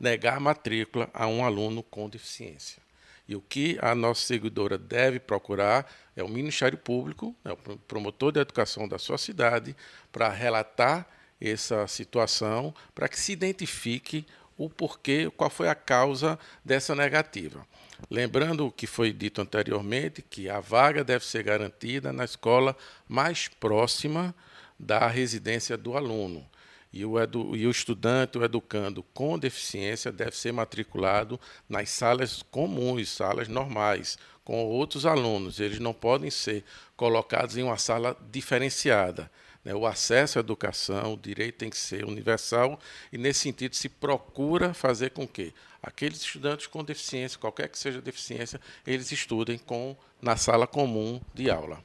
negar 0.00 0.40
matrícula 0.40 1.08
a 1.14 1.28
um 1.28 1.44
aluno 1.44 1.84
com 1.84 2.08
deficiência. 2.08 2.89
E 3.30 3.36
o 3.36 3.40
que 3.40 3.78
a 3.80 3.94
nossa 3.94 4.26
seguidora 4.26 4.76
deve 4.76 5.20
procurar 5.20 5.88
é 6.16 6.22
o 6.24 6.28
Ministério 6.28 6.76
Público, 6.76 7.32
né, 7.44 7.52
o 7.52 7.76
promotor 7.78 8.32
de 8.32 8.40
educação 8.40 8.88
da 8.88 8.98
sua 8.98 9.16
cidade, 9.16 9.76
para 10.10 10.28
relatar 10.28 11.06
essa 11.40 11.86
situação, 11.86 12.74
para 12.92 13.08
que 13.08 13.16
se 13.16 13.30
identifique 13.30 14.26
o 14.58 14.68
porquê, 14.68 15.30
qual 15.36 15.48
foi 15.48 15.68
a 15.68 15.76
causa 15.76 16.36
dessa 16.64 16.92
negativa. 16.92 17.64
Lembrando 18.10 18.66
o 18.66 18.72
que 18.72 18.88
foi 18.88 19.12
dito 19.12 19.40
anteriormente, 19.40 20.22
que 20.22 20.50
a 20.50 20.58
vaga 20.58 21.04
deve 21.04 21.24
ser 21.24 21.44
garantida 21.44 22.12
na 22.12 22.24
escola 22.24 22.76
mais 23.08 23.46
próxima 23.46 24.34
da 24.76 25.06
residência 25.06 25.76
do 25.76 25.96
aluno. 25.96 26.44
E 26.92 27.04
o, 27.04 27.20
edu, 27.20 27.54
e 27.54 27.66
o 27.66 27.70
estudante, 27.70 28.36
o 28.36 28.44
educando 28.44 29.02
com 29.14 29.38
deficiência, 29.38 30.10
deve 30.10 30.36
ser 30.36 30.52
matriculado 30.52 31.38
nas 31.68 31.90
salas 31.90 32.42
comuns, 32.42 33.08
salas 33.08 33.46
normais, 33.46 34.18
com 34.44 34.64
outros 34.64 35.06
alunos. 35.06 35.60
Eles 35.60 35.78
não 35.78 35.92
podem 35.92 36.30
ser 36.30 36.64
colocados 36.96 37.56
em 37.56 37.62
uma 37.62 37.78
sala 37.78 38.16
diferenciada. 38.32 39.30
Né? 39.64 39.74
O 39.74 39.86
acesso 39.86 40.38
à 40.38 40.40
educação, 40.40 41.14
o 41.14 41.16
direito 41.16 41.58
tem 41.58 41.70
que 41.70 41.78
ser 41.78 42.04
universal, 42.04 42.78
e 43.12 43.18
nesse 43.18 43.40
sentido 43.40 43.76
se 43.76 43.88
procura 43.88 44.74
fazer 44.74 45.10
com 45.10 45.28
que 45.28 45.54
aqueles 45.82 46.20
estudantes 46.20 46.66
com 46.66 46.82
deficiência, 46.82 47.38
qualquer 47.38 47.68
que 47.68 47.78
seja 47.78 47.98
a 47.98 48.02
deficiência, 48.02 48.60
eles 48.86 49.12
estudem 49.12 49.58
com, 49.58 49.96
na 50.20 50.36
sala 50.36 50.66
comum 50.66 51.20
de 51.32 51.50
aula. 51.50 51.82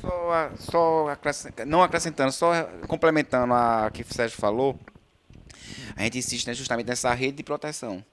Só, 0.00 0.50
só 0.58 1.08
acrescentando, 1.08 1.70
não 1.70 1.82
acrescentando, 1.82 2.32
só 2.32 2.64
complementando 2.86 3.52
a 3.52 3.90
que 3.92 4.02
o 4.02 4.14
Sérgio 4.14 4.38
falou, 4.38 4.78
a 5.96 6.02
gente 6.04 6.18
insiste 6.18 6.46
né, 6.46 6.54
justamente 6.54 6.86
nessa 6.86 7.12
rede 7.12 7.38
de 7.38 7.42
proteção. 7.42 8.04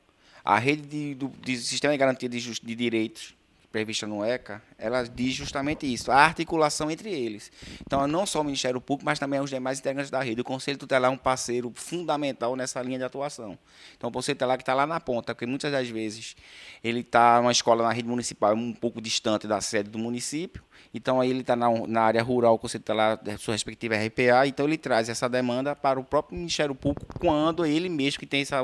A 0.44 0.58
rede 0.58 0.84
de, 0.84 1.16
do, 1.16 1.28
de 1.28 1.58
sistema 1.58 1.94
de 1.94 1.98
garantia 1.98 2.30
de, 2.30 2.40
just, 2.40 2.64
de 2.64 2.76
direitos 2.76 3.36
prevista 3.72 4.08
no 4.08 4.24
ECA, 4.24 4.62
ela 4.80 5.04
diz 5.04 5.34
justamente 5.34 5.92
isso, 5.92 6.12
a 6.12 6.16
articulação 6.16 6.90
entre 6.90 7.10
eles. 7.12 7.52
Então, 7.82 8.08
não 8.08 8.26
só 8.26 8.42
o 8.42 8.44
Ministério 8.44 8.80
Público, 8.80 9.06
mas 9.06 9.20
também 9.20 9.40
os 9.40 9.50
demais 9.50 9.80
integrantes 9.80 10.10
da 10.10 10.22
rede. 10.22 10.42
O 10.42 10.44
Conselho 10.44 10.78
Tutelar 10.78 11.12
é 11.12 11.14
um 11.14 11.18
parceiro 11.18 11.72
fundamental 11.76 12.56
nessa 12.56 12.82
linha 12.82 12.98
de 12.98 13.04
atuação. 13.04 13.58
Então, 13.98 14.10
o 14.10 14.14
Conselho 14.14 14.36
Tutelar 14.36 14.58
que 14.58 14.64
está 14.64 14.74
lá 14.74 14.88
na 14.88 15.00
ponta, 15.00 15.36
porque 15.36 15.46
muitas 15.46 15.72
das 15.72 15.90
vezes 15.90 16.36
ele 16.84 17.02
está 17.02 17.42
numa 17.42 17.52
escola 17.52 17.84
na 17.84 17.92
rede 17.92 18.08
municipal 18.08 18.54
um 18.56 18.74
pouco 18.74 19.02
distante 19.02 19.48
da 19.48 19.60
sede 19.62 19.90
do 19.90 20.00
município, 20.00 20.64
então 20.94 21.20
aí 21.20 21.30
ele 21.30 21.42
está 21.42 21.56
na, 21.56 21.70
na, 21.88 22.02
área 22.02 22.24
rural, 22.24 22.56
o 22.56 22.60
Conselho 22.60 22.84
Tutelar, 22.84 23.22
da 23.22 23.38
sua 23.38 23.54
respectiva 23.54 23.96
RPA, 23.96 24.48
então 24.48 24.66
ele 24.66 24.78
traz 24.78 25.10
essa 25.10 25.28
demanda 25.28 25.76
para 25.76 26.00
o 26.00 26.04
próprio 26.04 26.38
Ministério 26.38 26.74
Público, 26.74 27.20
quando 27.20 27.66
ele 27.66 27.90
mesmo 27.90 28.20
que 28.20 28.26
tem 28.26 28.42
essa, 28.42 28.58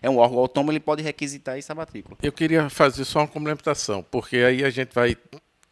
é 0.00 0.08
um 0.08 0.18
órgão 0.18 0.38
autônomo, 0.38 0.72
ele 0.72 0.80
pode 0.80 1.02
requisitar 1.02 1.58
essa 1.58 1.74
matrícula. 1.74 2.16
Eu 2.22 2.32
queria 2.32 2.70
fazer 2.70 3.04
só 3.04 3.20
uma 3.20 3.28
complementação, 3.28 4.02
porque 4.02 4.36
aí 4.36 4.64
a 4.64 4.70
gente 4.70 4.94
vai 4.94 5.16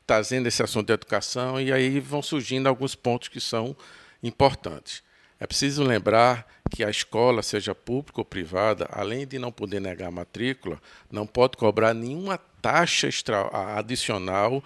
trazendo 0.07 0.47
esse 0.47 0.63
assunto 0.63 0.87
de 0.87 0.93
educação 0.93 1.61
e 1.61 1.73
aí 1.73 2.01
vão 2.01 2.23
surgindo 2.23 2.69
alguns 2.69 2.95
pontos 2.95 3.29
que 3.29 3.41
são 3.41 3.77
importantes. 4.23 5.03
É 5.39 5.47
preciso 5.47 5.83
lembrar 5.83 6.47
que 6.71 6.85
a 6.85 6.91
escola, 6.91 7.43
seja 7.43 7.75
pública 7.75 8.21
ou 8.21 8.25
privada, 8.25 8.89
além 8.91 9.27
de 9.27 9.39
não 9.39 9.53
poder 9.53 9.81
negar 9.81 10.09
a 10.09 10.11
matrícula, 10.11 10.81
não 11.11 11.27
pode 11.27 11.57
cobrar 11.57 11.93
nenhuma 11.93 12.39
taxa 12.39 13.09
adicional 13.77 14.63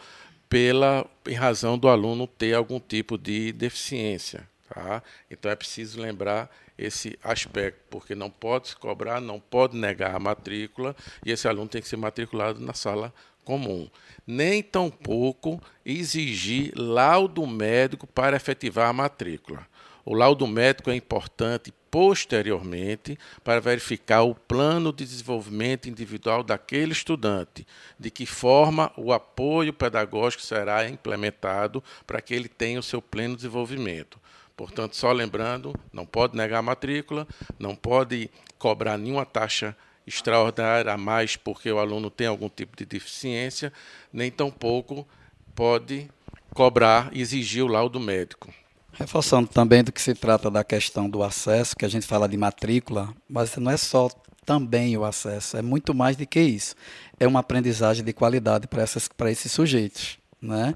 pela 0.48 1.06
em 1.26 1.34
razão 1.34 1.78
do 1.78 1.88
aluno 1.88 2.26
ter 2.26 2.54
algum 2.54 2.80
tipo 2.80 3.18
de 3.18 3.52
deficiência. 3.52 4.48
Tá? 4.72 5.02
Então 5.30 5.50
é 5.50 5.56
preciso 5.56 6.00
lembrar 6.00 6.50
esse 6.76 7.18
aspecto, 7.24 7.80
porque 7.90 8.14
não 8.14 8.30
pode 8.30 8.68
se 8.68 8.76
cobrar, 8.76 9.20
não 9.20 9.40
pode 9.40 9.76
negar 9.76 10.14
a 10.14 10.18
matrícula 10.18 10.94
e 11.24 11.32
esse 11.32 11.48
aluno 11.48 11.68
tem 11.68 11.82
que 11.82 11.88
ser 11.88 11.96
matriculado 11.96 12.60
na 12.60 12.72
sala 12.72 13.12
comum. 13.48 13.88
Nem 14.26 14.62
tampouco 14.62 15.58
exigir 15.82 16.74
laudo 16.76 17.46
médico 17.46 18.06
para 18.06 18.36
efetivar 18.36 18.90
a 18.90 18.92
matrícula. 18.92 19.66
O 20.04 20.12
laudo 20.12 20.46
médico 20.46 20.90
é 20.90 20.94
importante 20.94 21.72
posteriormente 21.90 23.18
para 23.42 23.58
verificar 23.58 24.22
o 24.22 24.34
plano 24.34 24.92
de 24.92 25.02
desenvolvimento 25.06 25.88
individual 25.88 26.42
daquele 26.42 26.92
estudante, 26.92 27.66
de 27.98 28.10
que 28.10 28.26
forma 28.26 28.92
o 28.98 29.14
apoio 29.14 29.72
pedagógico 29.72 30.42
será 30.42 30.86
implementado 30.86 31.82
para 32.06 32.20
que 32.20 32.34
ele 32.34 32.48
tenha 32.48 32.78
o 32.78 32.82
seu 32.82 33.00
pleno 33.00 33.34
desenvolvimento. 33.34 34.20
Portanto, 34.54 34.94
só 34.94 35.10
lembrando, 35.10 35.74
não 35.90 36.04
pode 36.04 36.36
negar 36.36 36.58
a 36.58 36.62
matrícula, 36.62 37.26
não 37.58 37.74
pode 37.74 38.30
cobrar 38.58 38.98
nenhuma 38.98 39.24
taxa 39.24 39.74
extraordinária 40.08 40.92
a 40.92 40.96
mais 40.96 41.36
porque 41.36 41.70
o 41.70 41.78
aluno 41.78 42.10
tem 42.10 42.26
algum 42.26 42.48
tipo 42.48 42.76
de 42.76 42.84
deficiência, 42.84 43.72
nem 44.12 44.30
tampouco 44.30 45.06
pode 45.54 46.08
cobrar, 46.54 47.10
exigir 47.12 47.62
o 47.62 47.68
laudo 47.68 48.00
médico. 48.00 48.52
Reforçando 48.92 49.48
também 49.48 49.84
do 49.84 49.92
que 49.92 50.00
se 50.00 50.14
trata 50.14 50.50
da 50.50 50.64
questão 50.64 51.08
do 51.08 51.22
acesso, 51.22 51.76
que 51.76 51.84
a 51.84 51.88
gente 51.88 52.06
fala 52.06 52.28
de 52.28 52.36
matrícula, 52.36 53.14
mas 53.28 53.56
não 53.56 53.70
é 53.70 53.76
só 53.76 54.08
também 54.44 54.96
o 54.96 55.04
acesso. 55.04 55.56
É 55.56 55.62
muito 55.62 55.94
mais 55.94 56.16
do 56.16 56.26
que 56.26 56.40
isso. 56.40 56.74
É 57.20 57.26
uma 57.26 57.40
aprendizagem 57.40 58.04
de 58.04 58.12
qualidade 58.12 58.66
para 58.66 59.30
esses 59.30 59.52
sujeitos. 59.52 60.18
Né? 60.40 60.74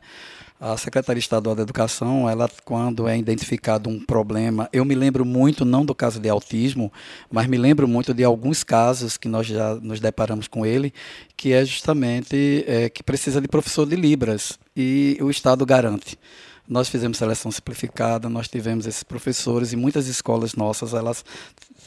A 0.65 0.77
Secretaria 0.77 1.19
Estadual 1.19 1.57
da 1.57 1.63
Educação, 1.63 2.31
ela 2.31 2.49
quando 2.65 3.09
é 3.09 3.19
identificado 3.19 3.91
um 3.91 3.99
problema, 3.99 4.69
eu 4.73 4.85
me 4.85 4.95
lembro 4.95 5.25
muito 5.25 5.65
não 5.65 5.85
do 5.85 5.93
caso 5.93 6.21
de 6.21 6.29
autismo, 6.29 6.93
mas 7.29 7.49
me 7.49 7.59
lembro 7.59 7.89
muito 7.89 8.15
de 8.15 8.23
alguns 8.23 8.63
casos 8.63 9.17
que 9.17 9.27
nós 9.27 9.45
já 9.45 9.75
nos 9.75 9.99
deparamos 9.99 10.47
com 10.47 10.65
ele, 10.65 10.95
que 11.37 11.53
é 11.53 11.65
justamente 11.65 12.65
é, 12.69 12.89
que 12.89 13.03
precisa 13.03 13.41
de 13.41 13.49
professor 13.49 13.85
de 13.89 13.97
libras 13.97 14.57
e 14.77 15.19
o 15.21 15.31
Estado 15.31 15.67
garante. 15.67 16.17
Nós 16.69 16.89
fizemos 16.89 17.19
seleção 17.19 17.51
simplificada, 17.51 18.29
nós 18.29 18.47
tivemos 18.47 18.87
esses 18.87 19.03
professores 19.03 19.73
e 19.73 19.77
muitas 19.77 20.07
escolas 20.07 20.55
nossas 20.55 20.95
elas 20.95 21.25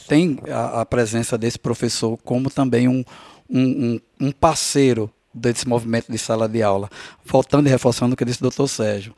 têm 0.06 0.38
a, 0.50 0.82
a 0.82 0.84
presença 0.84 1.38
desse 1.38 1.58
professor 1.58 2.18
como 2.18 2.50
também 2.50 2.88
um, 2.88 3.02
um, 3.48 3.98
um 4.20 4.30
parceiro 4.30 5.10
desse 5.36 5.68
movimento 5.68 6.10
de 6.10 6.18
sala 6.18 6.48
de 6.48 6.62
aula. 6.62 6.88
Voltando 7.24 7.66
e 7.66 7.70
reforçando 7.70 8.14
o 8.14 8.16
que 8.16 8.24
disse 8.24 8.40
o 8.40 8.42
doutor 8.42 8.68
Sérgio, 8.68 9.14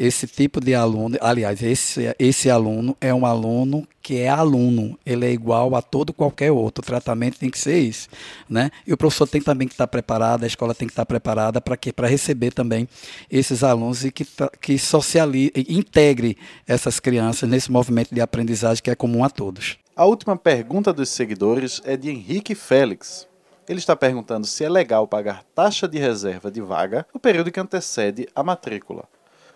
esse 0.00 0.26
tipo 0.26 0.62
de 0.62 0.74
aluno, 0.74 1.18
aliás, 1.20 1.62
esse, 1.62 2.14
esse 2.18 2.48
aluno 2.48 2.96
é 3.02 3.12
um 3.12 3.26
aluno 3.26 3.86
que 4.00 4.16
é 4.16 4.30
aluno, 4.30 4.98
ele 5.04 5.26
é 5.26 5.30
igual 5.30 5.76
a 5.76 5.82
todo 5.82 6.10
qualquer 6.10 6.50
outro, 6.50 6.82
o 6.82 6.86
tratamento 6.86 7.38
tem 7.38 7.50
que 7.50 7.58
ser 7.58 7.78
isso, 7.80 8.08
né? 8.48 8.70
E 8.86 8.94
o 8.94 8.96
professor 8.96 9.26
tem 9.26 9.42
também 9.42 9.68
que 9.68 9.74
estar 9.74 9.86
preparado, 9.86 10.44
a 10.44 10.46
escola 10.46 10.74
tem 10.74 10.88
que 10.88 10.92
estar 10.92 11.04
preparada 11.04 11.60
para 11.60 11.76
que 11.76 11.92
para 11.92 12.08
receber 12.08 12.50
também 12.50 12.88
esses 13.30 13.62
alunos 13.62 14.02
e 14.02 14.10
que 14.10 14.26
que 14.58 14.78
socialize, 14.78 15.52
integre 15.68 16.34
essas 16.66 16.98
crianças 16.98 17.46
nesse 17.46 17.70
movimento 17.70 18.14
de 18.14 18.22
aprendizagem 18.22 18.82
que 18.82 18.90
é 18.90 18.94
comum 18.94 19.22
a 19.22 19.28
todos. 19.28 19.76
A 19.94 20.06
última 20.06 20.34
pergunta 20.34 20.94
dos 20.94 21.10
seguidores 21.10 21.82
é 21.84 21.94
de 21.94 22.08
Henrique 22.08 22.54
Félix. 22.54 23.28
Ele 23.70 23.78
está 23.78 23.94
perguntando 23.94 24.48
se 24.48 24.64
é 24.64 24.68
legal 24.68 25.06
pagar 25.06 25.44
taxa 25.54 25.86
de 25.86 25.96
reserva 25.96 26.50
de 26.50 26.60
vaga 26.60 27.06
no 27.14 27.20
período 27.20 27.52
que 27.52 27.60
antecede 27.60 28.28
a 28.34 28.42
matrícula. 28.42 29.04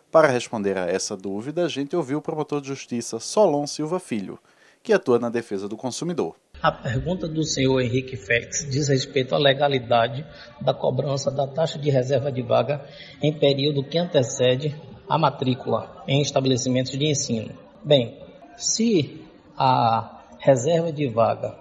Para 0.09 0.28
responder 0.28 0.78
a 0.78 0.87
essa 0.87 1.16
dúvida, 1.16 1.64
a 1.64 1.68
gente 1.68 1.97
ouviu 1.97 2.18
o 2.18 2.23
promotor 2.23 2.61
de 2.61 2.68
justiça 2.68 3.18
Solon 3.18 3.66
Silva 3.66 3.99
Filho, 3.99 4.38
que 4.85 4.92
atua 4.92 5.18
na 5.18 5.28
defesa 5.28 5.68
do 5.68 5.76
consumidor. 5.76 6.37
A 6.62 6.71
pergunta 6.71 7.26
do 7.26 7.42
senhor 7.42 7.80
Henrique 7.80 8.16
Félix 8.16 8.64
diz 8.71 8.87
respeito 8.87 9.35
à 9.35 9.38
legalidade 9.38 10.25
da 10.61 10.73
cobrança 10.73 11.28
da 11.28 11.49
taxa 11.49 11.76
de 11.76 11.90
reserva 11.90 12.30
de 12.30 12.40
vaga 12.40 12.87
em 13.21 13.33
período 13.33 13.83
que 13.83 13.99
antecede 13.99 14.80
a 15.09 15.18
matrícula 15.18 16.04
em 16.06 16.23
estabelecimentos 16.23 16.97
de 16.97 17.04
ensino. 17.04 17.50
Bem, 17.83 18.16
se 18.56 19.25
a 19.59 20.23
reserva 20.38 20.92
de 20.92 21.09
vaga 21.09 21.56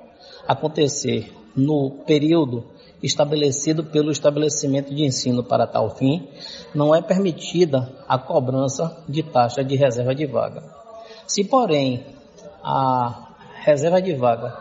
acontecer 0.47 1.33
no 1.55 2.03
período 2.05 2.65
estabelecido 3.01 3.83
pelo 3.83 4.11
estabelecimento 4.11 4.93
de 4.93 5.03
ensino 5.03 5.43
para 5.43 5.67
tal 5.67 5.89
fim, 5.89 6.27
não 6.73 6.95
é 6.95 7.01
permitida 7.01 7.91
a 8.07 8.17
cobrança 8.17 9.03
de 9.07 9.21
taxa 9.21 9.63
de 9.63 9.75
reserva 9.75 10.15
de 10.15 10.25
vaga. 10.25 10.63
Se, 11.27 11.43
porém, 11.43 12.05
a 12.63 13.35
reserva 13.63 14.01
de 14.01 14.13
vaga 14.13 14.57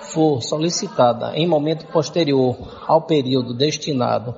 for 0.00 0.42
solicitada 0.42 1.32
em 1.34 1.46
momento 1.46 1.86
posterior 1.86 2.56
ao 2.86 3.02
período 3.02 3.54
destinado 3.54 4.34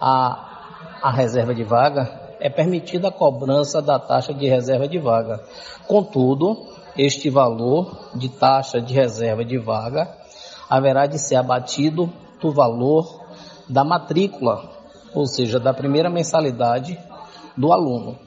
à, 0.00 0.98
à 1.02 1.10
reserva 1.10 1.54
de 1.54 1.64
vaga, 1.64 2.36
é 2.38 2.50
permitida 2.50 3.08
a 3.08 3.12
cobrança 3.12 3.80
da 3.80 3.98
taxa 3.98 4.34
de 4.34 4.46
reserva 4.46 4.86
de 4.86 4.98
vaga. 4.98 5.42
Contudo, 5.86 6.68
este 6.96 7.30
valor 7.30 8.10
de 8.14 8.28
taxa 8.28 8.80
de 8.80 8.92
reserva 8.92 9.44
de 9.44 9.58
vaga 9.58 10.14
haverá 10.68 11.06
de 11.06 11.18
ser 11.18 11.36
abatido 11.36 12.12
do 12.40 12.52
valor 12.52 13.24
da 13.68 13.84
matrícula, 13.84 14.70
ou 15.14 15.26
seja, 15.26 15.58
da 15.58 15.72
primeira 15.72 16.10
mensalidade 16.10 16.98
do 17.56 17.72
aluno. 17.72 18.18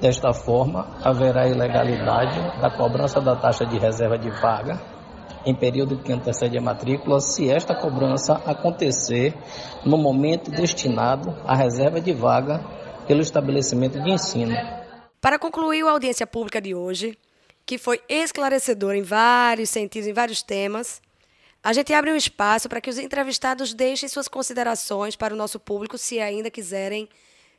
Desta 0.00 0.32
forma, 0.32 0.86
haverá 1.02 1.48
ilegalidade 1.48 2.60
da 2.60 2.70
cobrança 2.70 3.20
da 3.20 3.34
taxa 3.34 3.66
de 3.66 3.78
reserva 3.78 4.16
de 4.16 4.30
vaga 4.30 4.80
em 5.44 5.54
período 5.54 5.98
que 5.98 6.12
antecede 6.12 6.58
a 6.58 6.60
matrícula, 6.60 7.20
se 7.20 7.50
esta 7.50 7.74
cobrança 7.74 8.34
acontecer 8.44 9.34
no 9.84 9.96
momento 9.96 10.50
destinado 10.50 11.34
à 11.46 11.54
reserva 11.54 12.00
de 12.00 12.12
vaga 12.12 12.62
pelo 13.06 13.20
estabelecimento 13.20 14.00
de 14.02 14.10
ensino. 14.10 14.54
Para 15.20 15.38
concluir 15.38 15.84
a 15.84 15.90
audiência 15.90 16.26
pública 16.26 16.60
de 16.60 16.74
hoje, 16.74 17.16
que 17.64 17.78
foi 17.78 18.00
esclarecedora 18.08 18.96
em 18.96 19.02
vários 19.02 19.70
sentidos, 19.70 20.08
em 20.08 20.12
vários 20.12 20.42
temas, 20.42 21.00
a 21.68 21.72
gente 21.74 21.92
abre 21.92 22.10
um 22.10 22.16
espaço 22.16 22.66
para 22.66 22.80
que 22.80 22.88
os 22.88 22.96
entrevistados 22.96 23.74
deixem 23.74 24.08
suas 24.08 24.26
considerações 24.26 25.14
para 25.14 25.34
o 25.34 25.36
nosso 25.36 25.60
público, 25.60 25.98
se 25.98 26.18
ainda 26.18 26.50
quiserem 26.50 27.06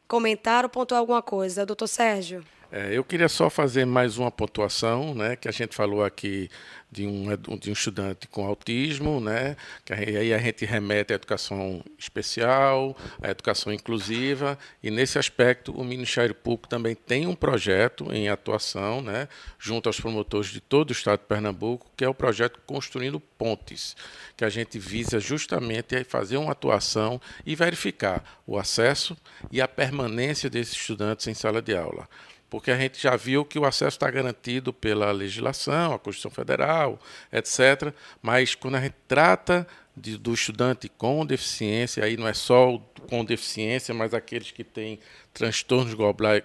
comentar 0.08 0.64
ou 0.64 0.70
pontuar 0.70 0.98
alguma 0.98 1.22
coisa. 1.22 1.64
Doutor 1.64 1.86
Sérgio. 1.86 2.44
É, 2.72 2.96
eu 2.96 3.04
queria 3.04 3.28
só 3.28 3.50
fazer 3.50 3.84
mais 3.84 4.20
uma 4.20 4.30
pontuação, 4.30 5.16
né, 5.16 5.36
que 5.36 5.48
a 5.48 5.52
gente 5.52 5.76
falou 5.76 6.04
aqui 6.04 6.50
de 6.92 7.08
um, 7.08 7.26
de 7.58 7.70
um 7.72 7.74
estudante 7.74 8.28
com 8.28 8.46
autismo, 8.46 9.20
né, 9.20 9.58
que 9.84 9.92
aí 9.92 10.32
a 10.32 10.38
gente 10.38 10.66
remete 10.66 11.12
à 11.12 11.16
educação 11.16 11.84
especial, 11.98 12.96
à 13.24 13.32
educação 13.32 13.74
inclusiva, 13.74 14.56
e 14.84 14.92
nesse 14.92 15.18
aspecto 15.18 15.72
o 15.72 15.84
Ministério 15.84 16.36
Público 16.36 16.68
também 16.68 16.94
tem 16.94 17.26
um 17.26 17.34
projeto 17.34 18.14
em 18.14 18.30
atuação, 18.30 19.02
né, 19.02 19.28
junto 19.58 19.90
aos 19.90 20.00
promotores 20.00 20.52
de 20.52 20.62
todo 20.62 20.90
o 20.90 20.94
estado 20.94 21.22
de 21.22 21.26
Pernambuco, 21.26 21.90
que 21.98 22.06
é 22.06 22.10
o 22.10 22.14
projeto 22.14 22.60
Construindo 22.68 23.20
Pontes, 23.20 23.96
que 24.38 24.46
a 24.46 24.50
gente 24.50 24.78
visa 24.78 25.20
justamente 25.20 26.04
fazer 26.04 26.38
uma 26.38 26.52
atuação 26.52 27.20
e 27.44 27.56
verificar 27.56 28.24
o 28.46 28.60
acesso 28.60 29.18
e 29.52 29.60
a 29.60 29.68
permanência 29.68 30.52
desses 30.52 30.76
estudantes 30.76 31.26
em 31.26 31.34
sala 31.34 31.64
de 31.64 31.76
aula 31.76 32.08
porque 32.50 32.72
a 32.72 32.78
gente 32.78 33.02
já 33.02 33.16
viu 33.16 33.46
que 33.46 33.60
o 33.60 33.66
acesso 33.66 33.96
está 33.98 34.10
garantido 34.10 34.74
pela 34.74 35.12
legislação, 35.12 35.94
a 35.94 36.00
Constituição 36.00 36.32
Federal, 36.32 37.00
etc. 37.32 37.94
Mas 38.22 38.56
quando 38.56 38.76
a 38.76 38.82
gente 38.82 38.96
trata 39.08 39.68
de, 39.96 40.18
do 40.18 40.34
estudante 40.34 40.88
com 40.90 41.26
deficiência, 41.26 42.04
aí 42.04 42.16
não 42.16 42.28
é 42.28 42.34
só 42.34 42.78
com 43.10 43.26
deficiência, 43.26 43.94
mas 43.94 44.14
aqueles 44.14 44.52
que 44.52 44.64
têm 44.64 45.00
transtornos 45.34 45.94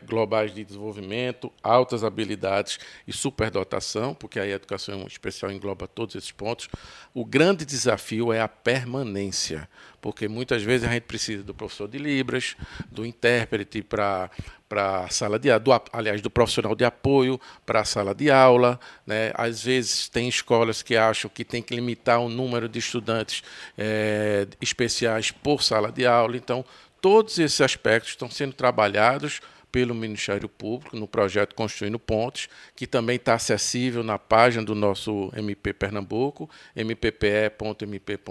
globais 0.06 0.54
de 0.54 0.64
desenvolvimento, 0.64 1.52
altas 1.62 2.04
habilidades 2.04 2.78
e 3.06 3.12
superdotação, 3.12 4.14
porque 4.14 4.38
a 4.38 4.46
educação 4.46 5.06
especial 5.06 5.50
engloba 5.50 5.86
todos 5.86 6.16
esses 6.16 6.32
pontos. 6.32 6.68
O 7.12 7.24
grande 7.24 7.64
desafio 7.64 8.32
é 8.32 8.40
a 8.40 8.48
permanência, 8.48 9.68
porque 10.00 10.28
muitas 10.28 10.62
vezes 10.62 10.86
a 10.86 10.92
gente 10.92 11.04
precisa 11.04 11.42
do 11.42 11.54
professor 11.54 11.88
de 11.88 11.98
Libras, 11.98 12.56
do 12.90 13.06
intérprete 13.06 13.82
para 13.82 14.30
para 14.74 15.04
a 15.04 15.08
sala 15.08 15.38
de 15.38 15.56
do, 15.60 15.70
aliás 15.92 16.20
do 16.20 16.28
profissional 16.28 16.74
de 16.74 16.84
apoio 16.84 17.40
para 17.64 17.82
a 17.82 17.84
sala 17.84 18.12
de 18.12 18.28
aula, 18.28 18.80
né? 19.06 19.30
Às 19.34 19.62
vezes 19.62 20.08
tem 20.08 20.28
escolas 20.28 20.82
que 20.82 20.96
acham 20.96 21.30
que 21.32 21.44
tem 21.44 21.62
que 21.62 21.72
limitar 21.76 22.18
o 22.18 22.28
número 22.28 22.68
de 22.68 22.80
estudantes 22.80 23.44
é, 23.78 24.48
especiais 24.60 25.30
por 25.30 25.62
sala 25.62 25.92
de 25.92 26.04
aula, 26.04 26.36
então 26.36 26.64
todos 27.00 27.38
esses 27.38 27.60
aspectos 27.60 28.10
estão 28.10 28.28
sendo 28.28 28.52
trabalhados 28.52 29.40
pelo 29.74 29.92
Ministério 29.92 30.48
Público 30.48 30.96
no 30.96 31.08
projeto 31.08 31.56
Construindo 31.56 31.98
Pontes, 31.98 32.48
que 32.76 32.86
também 32.86 33.16
está 33.16 33.34
acessível 33.34 34.04
na 34.04 34.16
página 34.16 34.64
do 34.64 34.72
nosso 34.72 35.32
MP 35.36 35.72
Pernambuco, 35.72 36.48
mppe.mp.br. 36.76 38.30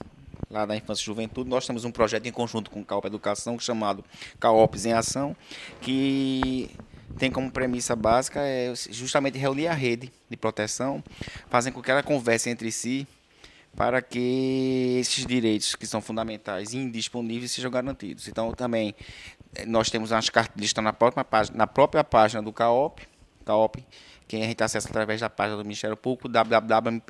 lá 0.49 0.65
da 0.65 0.75
Infância 0.75 1.03
e 1.03 1.05
Juventude, 1.05 1.49
nós 1.49 1.65
temos 1.65 1.85
um 1.85 1.91
projeto 1.91 2.25
em 2.25 2.31
conjunto 2.31 2.71
com 2.71 2.81
o 2.81 2.85
CAOP 2.85 3.05
Educação 3.07 3.59
chamado 3.59 4.03
CAOPs 4.39 4.85
em 4.85 4.93
Ação, 4.93 5.35
que 5.81 6.69
tem 7.17 7.31
como 7.31 7.51
premissa 7.51 7.95
básica 7.95 8.39
é 8.41 8.73
justamente 8.89 9.37
reunir 9.37 9.67
a 9.67 9.73
rede 9.73 10.11
de 10.29 10.37
proteção, 10.37 11.03
fazendo 11.49 11.73
com 11.73 11.81
que 11.81 11.91
ela 11.91 12.03
converse 12.03 12.49
entre 12.49 12.71
si 12.71 13.07
para 13.75 14.01
que 14.01 14.97
esses 14.99 15.25
direitos 15.25 15.75
que 15.75 15.85
são 15.85 16.01
fundamentais 16.01 16.73
e 16.73 16.77
indisponíveis 16.77 17.51
sejam 17.51 17.69
garantidos. 17.69 18.27
Então, 18.27 18.51
também 18.51 18.95
eh, 19.55 19.65
nós 19.65 19.89
temos 19.89 20.11
umas 20.11 20.29
cartas 20.29 20.73
na 20.73 20.91
própria 20.91 21.23
página, 21.23 21.57
na 21.57 21.67
própria 21.67 22.03
página 22.03 22.41
do 22.41 22.51
CAOP, 22.51 23.07
CAOP 23.45 23.85
que 24.27 24.35
a 24.35 24.39
gente 24.39 24.63
acessa 24.63 24.87
através 24.87 25.19
da 25.19 25.29
página 25.29 25.57
do 25.57 25.63
Ministério 25.63 25.97
Público, 25.97 26.29
www.mppe.mp.br. 26.29 27.09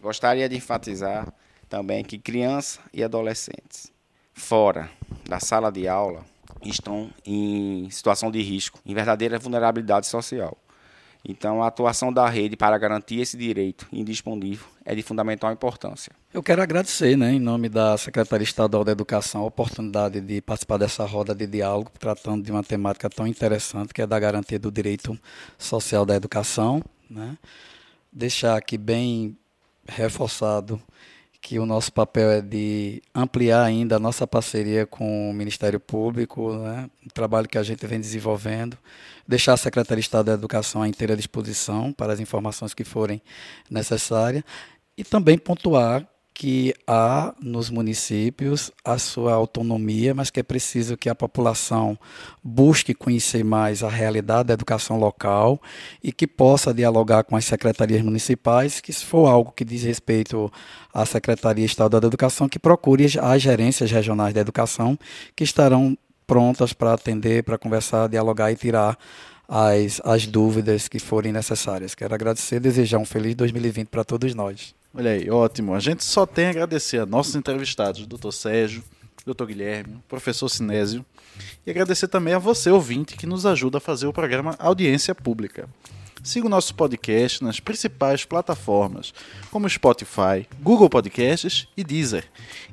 Gostaria 0.00 0.48
de 0.48 0.56
enfatizar 0.56 1.30
também 1.70 2.04
que 2.04 2.18
crianças 2.18 2.80
e 2.92 3.02
adolescentes 3.02 3.92
fora 4.34 4.90
da 5.26 5.38
sala 5.38 5.70
de 5.70 5.86
aula 5.86 6.24
estão 6.62 7.10
em 7.24 7.88
situação 7.90 8.30
de 8.30 8.42
risco, 8.42 8.80
em 8.84 8.92
verdadeira 8.92 9.38
vulnerabilidade 9.38 10.06
social. 10.06 10.58
Então, 11.24 11.62
a 11.62 11.66
atuação 11.66 12.12
da 12.12 12.26
rede 12.28 12.56
para 12.56 12.76
garantir 12.78 13.20
esse 13.20 13.36
direito 13.36 13.86
indisponível 13.92 14.66
é 14.84 14.94
de 14.94 15.02
fundamental 15.02 15.52
importância. 15.52 16.12
Eu 16.32 16.42
quero 16.42 16.62
agradecer, 16.62 17.16
né, 17.16 17.32
em 17.34 17.38
nome 17.38 17.68
da 17.68 17.96
Secretaria 17.98 18.44
Estadual 18.44 18.84
da 18.84 18.92
Educação, 18.92 19.42
a 19.42 19.44
oportunidade 19.44 20.20
de 20.20 20.40
participar 20.40 20.78
dessa 20.78 21.04
roda 21.04 21.34
de 21.34 21.46
diálogo, 21.46 21.92
tratando 21.98 22.42
de 22.42 22.50
uma 22.50 22.64
temática 22.64 23.08
tão 23.10 23.26
interessante, 23.26 23.92
que 23.92 24.00
é 24.00 24.06
da 24.06 24.18
garantia 24.18 24.58
do 24.58 24.72
direito 24.72 25.18
social 25.58 26.06
da 26.06 26.16
educação. 26.16 26.82
Né? 27.08 27.36
Deixar 28.10 28.56
aqui 28.56 28.78
bem 28.78 29.36
reforçado 29.86 30.80
que 31.40 31.58
o 31.58 31.64
nosso 31.64 31.92
papel 31.92 32.30
é 32.30 32.40
de 32.40 33.02
ampliar 33.14 33.64
ainda 33.64 33.96
a 33.96 33.98
nossa 33.98 34.26
parceria 34.26 34.86
com 34.86 35.30
o 35.30 35.34
Ministério 35.34 35.80
Público, 35.80 36.52
né, 36.52 36.90
o 37.06 37.10
trabalho 37.12 37.48
que 37.48 37.56
a 37.56 37.62
gente 37.62 37.86
vem 37.86 38.00
desenvolvendo, 38.00 38.76
deixar 39.26 39.54
a 39.54 39.56
Secretaria 39.56 40.00
de 40.00 40.06
Estado 40.06 40.26
da 40.26 40.32
Educação 40.34 40.82
à 40.82 40.88
inteira 40.88 41.16
disposição 41.16 41.92
para 41.92 42.12
as 42.12 42.20
informações 42.20 42.74
que 42.74 42.84
forem 42.84 43.22
necessárias. 43.70 44.44
E 44.96 45.04
também 45.04 45.38
pontuar 45.38 46.06
que 46.40 46.74
há 46.86 47.34
nos 47.38 47.68
municípios 47.68 48.72
a 48.82 48.96
sua 48.96 49.34
autonomia, 49.34 50.14
mas 50.14 50.30
que 50.30 50.40
é 50.40 50.42
preciso 50.42 50.96
que 50.96 51.10
a 51.10 51.14
população 51.14 51.98
busque 52.42 52.94
conhecer 52.94 53.44
mais 53.44 53.82
a 53.82 53.90
realidade 53.90 54.46
da 54.46 54.54
educação 54.54 54.98
local 54.98 55.60
e 56.02 56.10
que 56.10 56.26
possa 56.26 56.72
dialogar 56.72 57.24
com 57.24 57.36
as 57.36 57.44
secretarias 57.44 58.00
municipais, 58.00 58.80
que 58.80 58.90
se 58.90 59.04
for 59.04 59.26
algo 59.26 59.52
que 59.54 59.66
diz 59.66 59.82
respeito 59.82 60.50
à 60.94 61.04
Secretaria 61.04 61.66
Estadual 61.66 62.00
da 62.00 62.06
Educação, 62.06 62.48
que 62.48 62.58
procure 62.58 63.04
as 63.20 63.42
gerências 63.42 63.90
regionais 63.90 64.32
da 64.32 64.40
educação, 64.40 64.98
que 65.36 65.44
estarão 65.44 65.94
prontas 66.26 66.72
para 66.72 66.94
atender, 66.94 67.42
para 67.42 67.58
conversar, 67.58 68.08
dialogar 68.08 68.50
e 68.50 68.56
tirar 68.56 68.96
as, 69.46 70.00
as 70.06 70.24
dúvidas 70.24 70.88
que 70.88 70.98
forem 70.98 71.34
necessárias. 71.34 71.94
Quero 71.94 72.14
agradecer 72.14 72.56
e 72.56 72.60
desejar 72.60 72.96
um 72.96 73.04
feliz 73.04 73.34
2020 73.34 73.88
para 73.88 74.04
todos 74.04 74.34
nós. 74.34 74.79
Olha 74.92 75.12
aí, 75.12 75.30
ótimo. 75.30 75.74
A 75.74 75.80
gente 75.80 76.04
só 76.04 76.26
tem 76.26 76.46
a 76.46 76.50
agradecer 76.50 76.98
a 76.98 77.06
nossos 77.06 77.36
entrevistados, 77.36 78.06
Dr. 78.06 78.32
Sérgio, 78.32 78.82
Dr. 79.24 79.44
Guilherme, 79.44 80.02
professor 80.08 80.48
Sinésio, 80.48 81.04
e 81.64 81.70
agradecer 81.70 82.08
também 82.08 82.34
a 82.34 82.38
você, 82.38 82.70
ouvinte, 82.70 83.16
que 83.16 83.26
nos 83.26 83.46
ajuda 83.46 83.78
a 83.78 83.80
fazer 83.80 84.06
o 84.06 84.12
programa 84.12 84.56
Audiência 84.58 85.14
Pública. 85.14 85.68
Siga 86.22 86.46
o 86.46 86.50
nosso 86.50 86.74
podcast 86.74 87.42
nas 87.42 87.60
principais 87.60 88.26
plataformas, 88.26 89.14
como 89.50 89.68
Spotify, 89.70 90.46
Google 90.60 90.90
Podcasts 90.90 91.66
e 91.74 91.82
Deezer, 91.82 92.24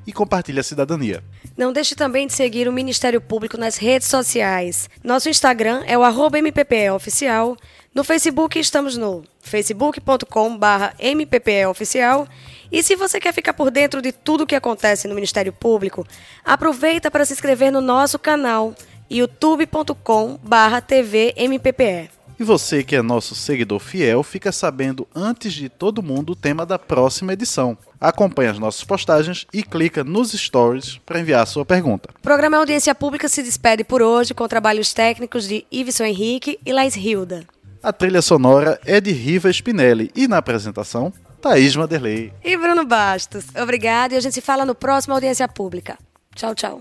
e 0.06 0.12
compartilhe 0.12 0.60
a 0.60 0.62
cidadania. 0.62 1.24
Não 1.56 1.72
deixe 1.72 1.94
também 1.94 2.26
de 2.26 2.34
seguir 2.34 2.68
o 2.68 2.72
Ministério 2.72 3.22
Público 3.22 3.56
nas 3.56 3.78
redes 3.78 4.08
sociais. 4.08 4.90
Nosso 5.02 5.30
Instagram 5.30 5.82
é 5.86 5.96
o 5.96 6.02
arroba 6.02 6.38
MPPEoficial, 6.38 7.56
no 7.94 8.04
Facebook 8.04 8.58
estamos 8.58 8.96
no 8.96 9.22
facebook.com/mppeoficial. 9.40 12.28
E 12.70 12.82
se 12.82 12.94
você 12.94 13.18
quer 13.18 13.32
ficar 13.32 13.54
por 13.54 13.70
dentro 13.70 14.02
de 14.02 14.12
tudo 14.12 14.44
o 14.44 14.46
que 14.46 14.54
acontece 14.54 15.08
no 15.08 15.14
Ministério 15.14 15.50
Público, 15.52 16.06
aproveita 16.44 17.10
para 17.10 17.24
se 17.24 17.32
inscrever 17.32 17.72
no 17.72 17.80
nosso 17.80 18.18
canal 18.18 18.74
youtube.com/tvmppe. 19.10 22.10
E 22.38 22.44
você 22.44 22.84
que 22.84 22.94
é 22.94 23.02
nosso 23.02 23.34
seguidor 23.34 23.80
fiel 23.80 24.22
fica 24.22 24.52
sabendo 24.52 25.08
antes 25.12 25.52
de 25.52 25.68
todo 25.68 26.04
mundo 26.04 26.30
o 26.30 26.36
tema 26.36 26.64
da 26.64 26.78
próxima 26.78 27.32
edição. 27.32 27.76
Acompanhe 28.00 28.50
as 28.50 28.60
nossas 28.60 28.84
postagens 28.84 29.44
e 29.52 29.64
clica 29.64 30.04
nos 30.04 30.30
stories 30.30 31.00
para 31.04 31.18
enviar 31.18 31.42
a 31.42 31.46
sua 31.46 31.64
pergunta. 31.64 32.10
O 32.16 32.22
programa 32.22 32.58
Audiência 32.58 32.94
Pública 32.94 33.28
se 33.28 33.42
despede 33.42 33.82
por 33.82 34.02
hoje 34.02 34.34
com 34.34 34.46
trabalhos 34.46 34.92
técnicos 34.92 35.48
de 35.48 35.66
Iveson 35.68 36.04
Henrique 36.04 36.60
e 36.64 36.72
Lais 36.72 36.94
Hilda. 36.94 37.44
A 37.82 37.92
trilha 37.92 38.20
sonora 38.20 38.80
é 38.84 39.00
de 39.00 39.12
Riva 39.12 39.48
Spinelli 39.50 40.10
e 40.14 40.26
na 40.26 40.38
apresentação, 40.38 41.12
Thaís 41.40 41.76
Maderlei. 41.76 42.32
E 42.42 42.56
Bruno 42.56 42.84
Bastos. 42.84 43.44
Obrigado 43.60 44.12
e 44.12 44.16
a 44.16 44.20
gente 44.20 44.34
se 44.34 44.40
fala 44.40 44.66
no 44.66 44.74
próximo 44.74 45.14
Audiência 45.14 45.46
Pública. 45.46 45.96
Tchau, 46.34 46.54
tchau. 46.54 46.80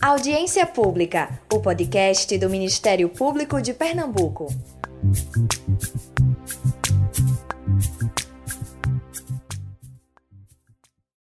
Audiência 0.00 0.66
Pública, 0.66 1.28
o 1.52 1.60
podcast 1.60 2.36
do 2.38 2.48
Ministério 2.48 3.08
Público 3.08 3.60
de 3.60 3.72
Pernambuco. 3.72 4.46